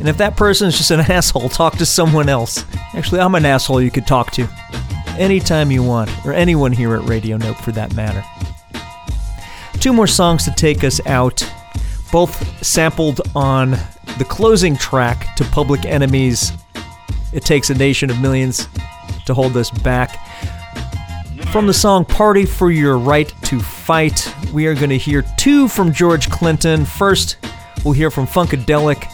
And 0.02 0.10
if 0.10 0.18
that 0.18 0.36
person 0.36 0.68
is 0.68 0.78
just 0.78 0.92
an 0.92 1.00
asshole, 1.10 1.48
talk 1.48 1.78
to 1.78 1.86
someone 1.86 2.28
else. 2.28 2.66
Actually, 2.96 3.22
I'm 3.22 3.34
an 3.36 3.46
asshole 3.46 3.82
you 3.82 3.92
could 3.92 4.06
talk 4.06 4.32
to 4.32 4.46
anytime 5.18 5.72
you 5.72 5.84
want, 5.84 6.12
or 6.26 6.34
anyone 6.34 6.74
here 6.74 6.96
at 6.96 7.08
Radio 7.08 7.38
Nope 7.38 7.56
for 7.56 7.72
that 7.72 7.96
matter. 7.96 8.22
Two 9.80 9.94
more 9.94 10.06
songs 10.06 10.44
to 10.44 10.52
take 10.52 10.84
us 10.84 11.00
out, 11.08 11.42
both 12.12 12.62
sampled 12.62 13.22
on 13.38 13.72
the 14.18 14.26
closing 14.28 14.76
track 14.76 15.34
to 15.38 15.46
Public 15.46 15.86
Enemy's. 15.86 16.52
It 17.32 17.46
Takes 17.46 17.70
a 17.70 17.74
Nation 17.74 18.10
of 18.10 18.20
Millions 18.20 18.68
to 19.28 19.34
Hold 19.34 19.56
Us 19.56 19.72
Back. 19.72 20.25
From 21.52 21.68
the 21.68 21.74
song 21.74 22.04
Party 22.04 22.46
for 22.46 22.70
Your 22.70 22.98
Right 22.98 23.34
to 23.44 23.60
Fight, 23.62 24.34
we 24.54 24.68
are 24.68 24.76
going 24.76 24.90
to 24.90 24.98
hear 24.98 25.24
two 25.38 25.70
from 25.70 25.94
George 25.94 26.30
Clinton. 26.30 26.84
First, 26.84 27.38
we'll 27.84 27.94
hear 27.94 28.12
from 28.12 28.28
Funkadelic, 28.28 29.10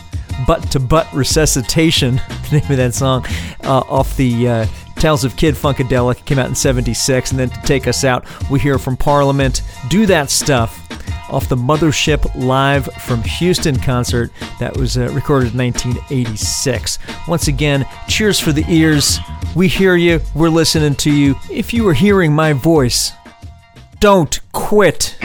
Butt 0.48 0.72
to 0.72 0.80
Butt 0.80 1.12
Resuscitation, 1.14 2.16
the 2.50 2.60
name 2.60 2.72
of 2.72 2.78
that 2.78 2.96
song, 2.96 3.26
uh, 3.64 3.84
off 3.88 4.18
the 4.18 4.48
uh, 4.48 4.66
Tales 4.96 5.24
of 5.24 5.38
Kid 5.38 5.54
Funkadelic, 5.54 6.26
came 6.26 6.40
out 6.40 6.50
in 6.50 6.56
76. 6.56 7.30
And 7.32 7.40
then 7.40 7.50
to 7.50 7.62
take 7.62 7.88
us 7.88 8.04
out, 8.04 8.26
we 8.50 8.60
hear 8.60 8.80
from 8.80 8.98
Parliament, 8.98 9.62
Do 9.90 10.08
That 10.08 10.32
Stuff, 10.32 10.88
off 11.32 11.48
the 11.48 11.56
Mothership 11.56 12.30
Live 12.36 12.86
from 12.86 13.24
Houston 13.24 13.80
concert 13.80 14.32
that 14.60 14.76
was 14.76 14.98
uh, 14.98 15.10
recorded 15.10 15.54
in 15.54 15.58
1986. 15.60 17.00
Once 17.28 17.48
again, 17.48 17.86
cheers 18.08 18.40
for 18.40 18.52
the 18.52 18.66
ears. 18.68 19.18
We 19.56 19.68
hear 19.68 19.96
you, 19.96 20.20
we're 20.36 20.50
listening 20.50 20.96
to 20.96 21.12
you. 21.12 21.36
If 21.50 21.74
you 21.74 21.88
are 21.88 21.94
hearing 21.94 22.34
my 22.34 22.54
voice, 22.54 23.14
don't 24.00 24.40
quit. 24.52 25.18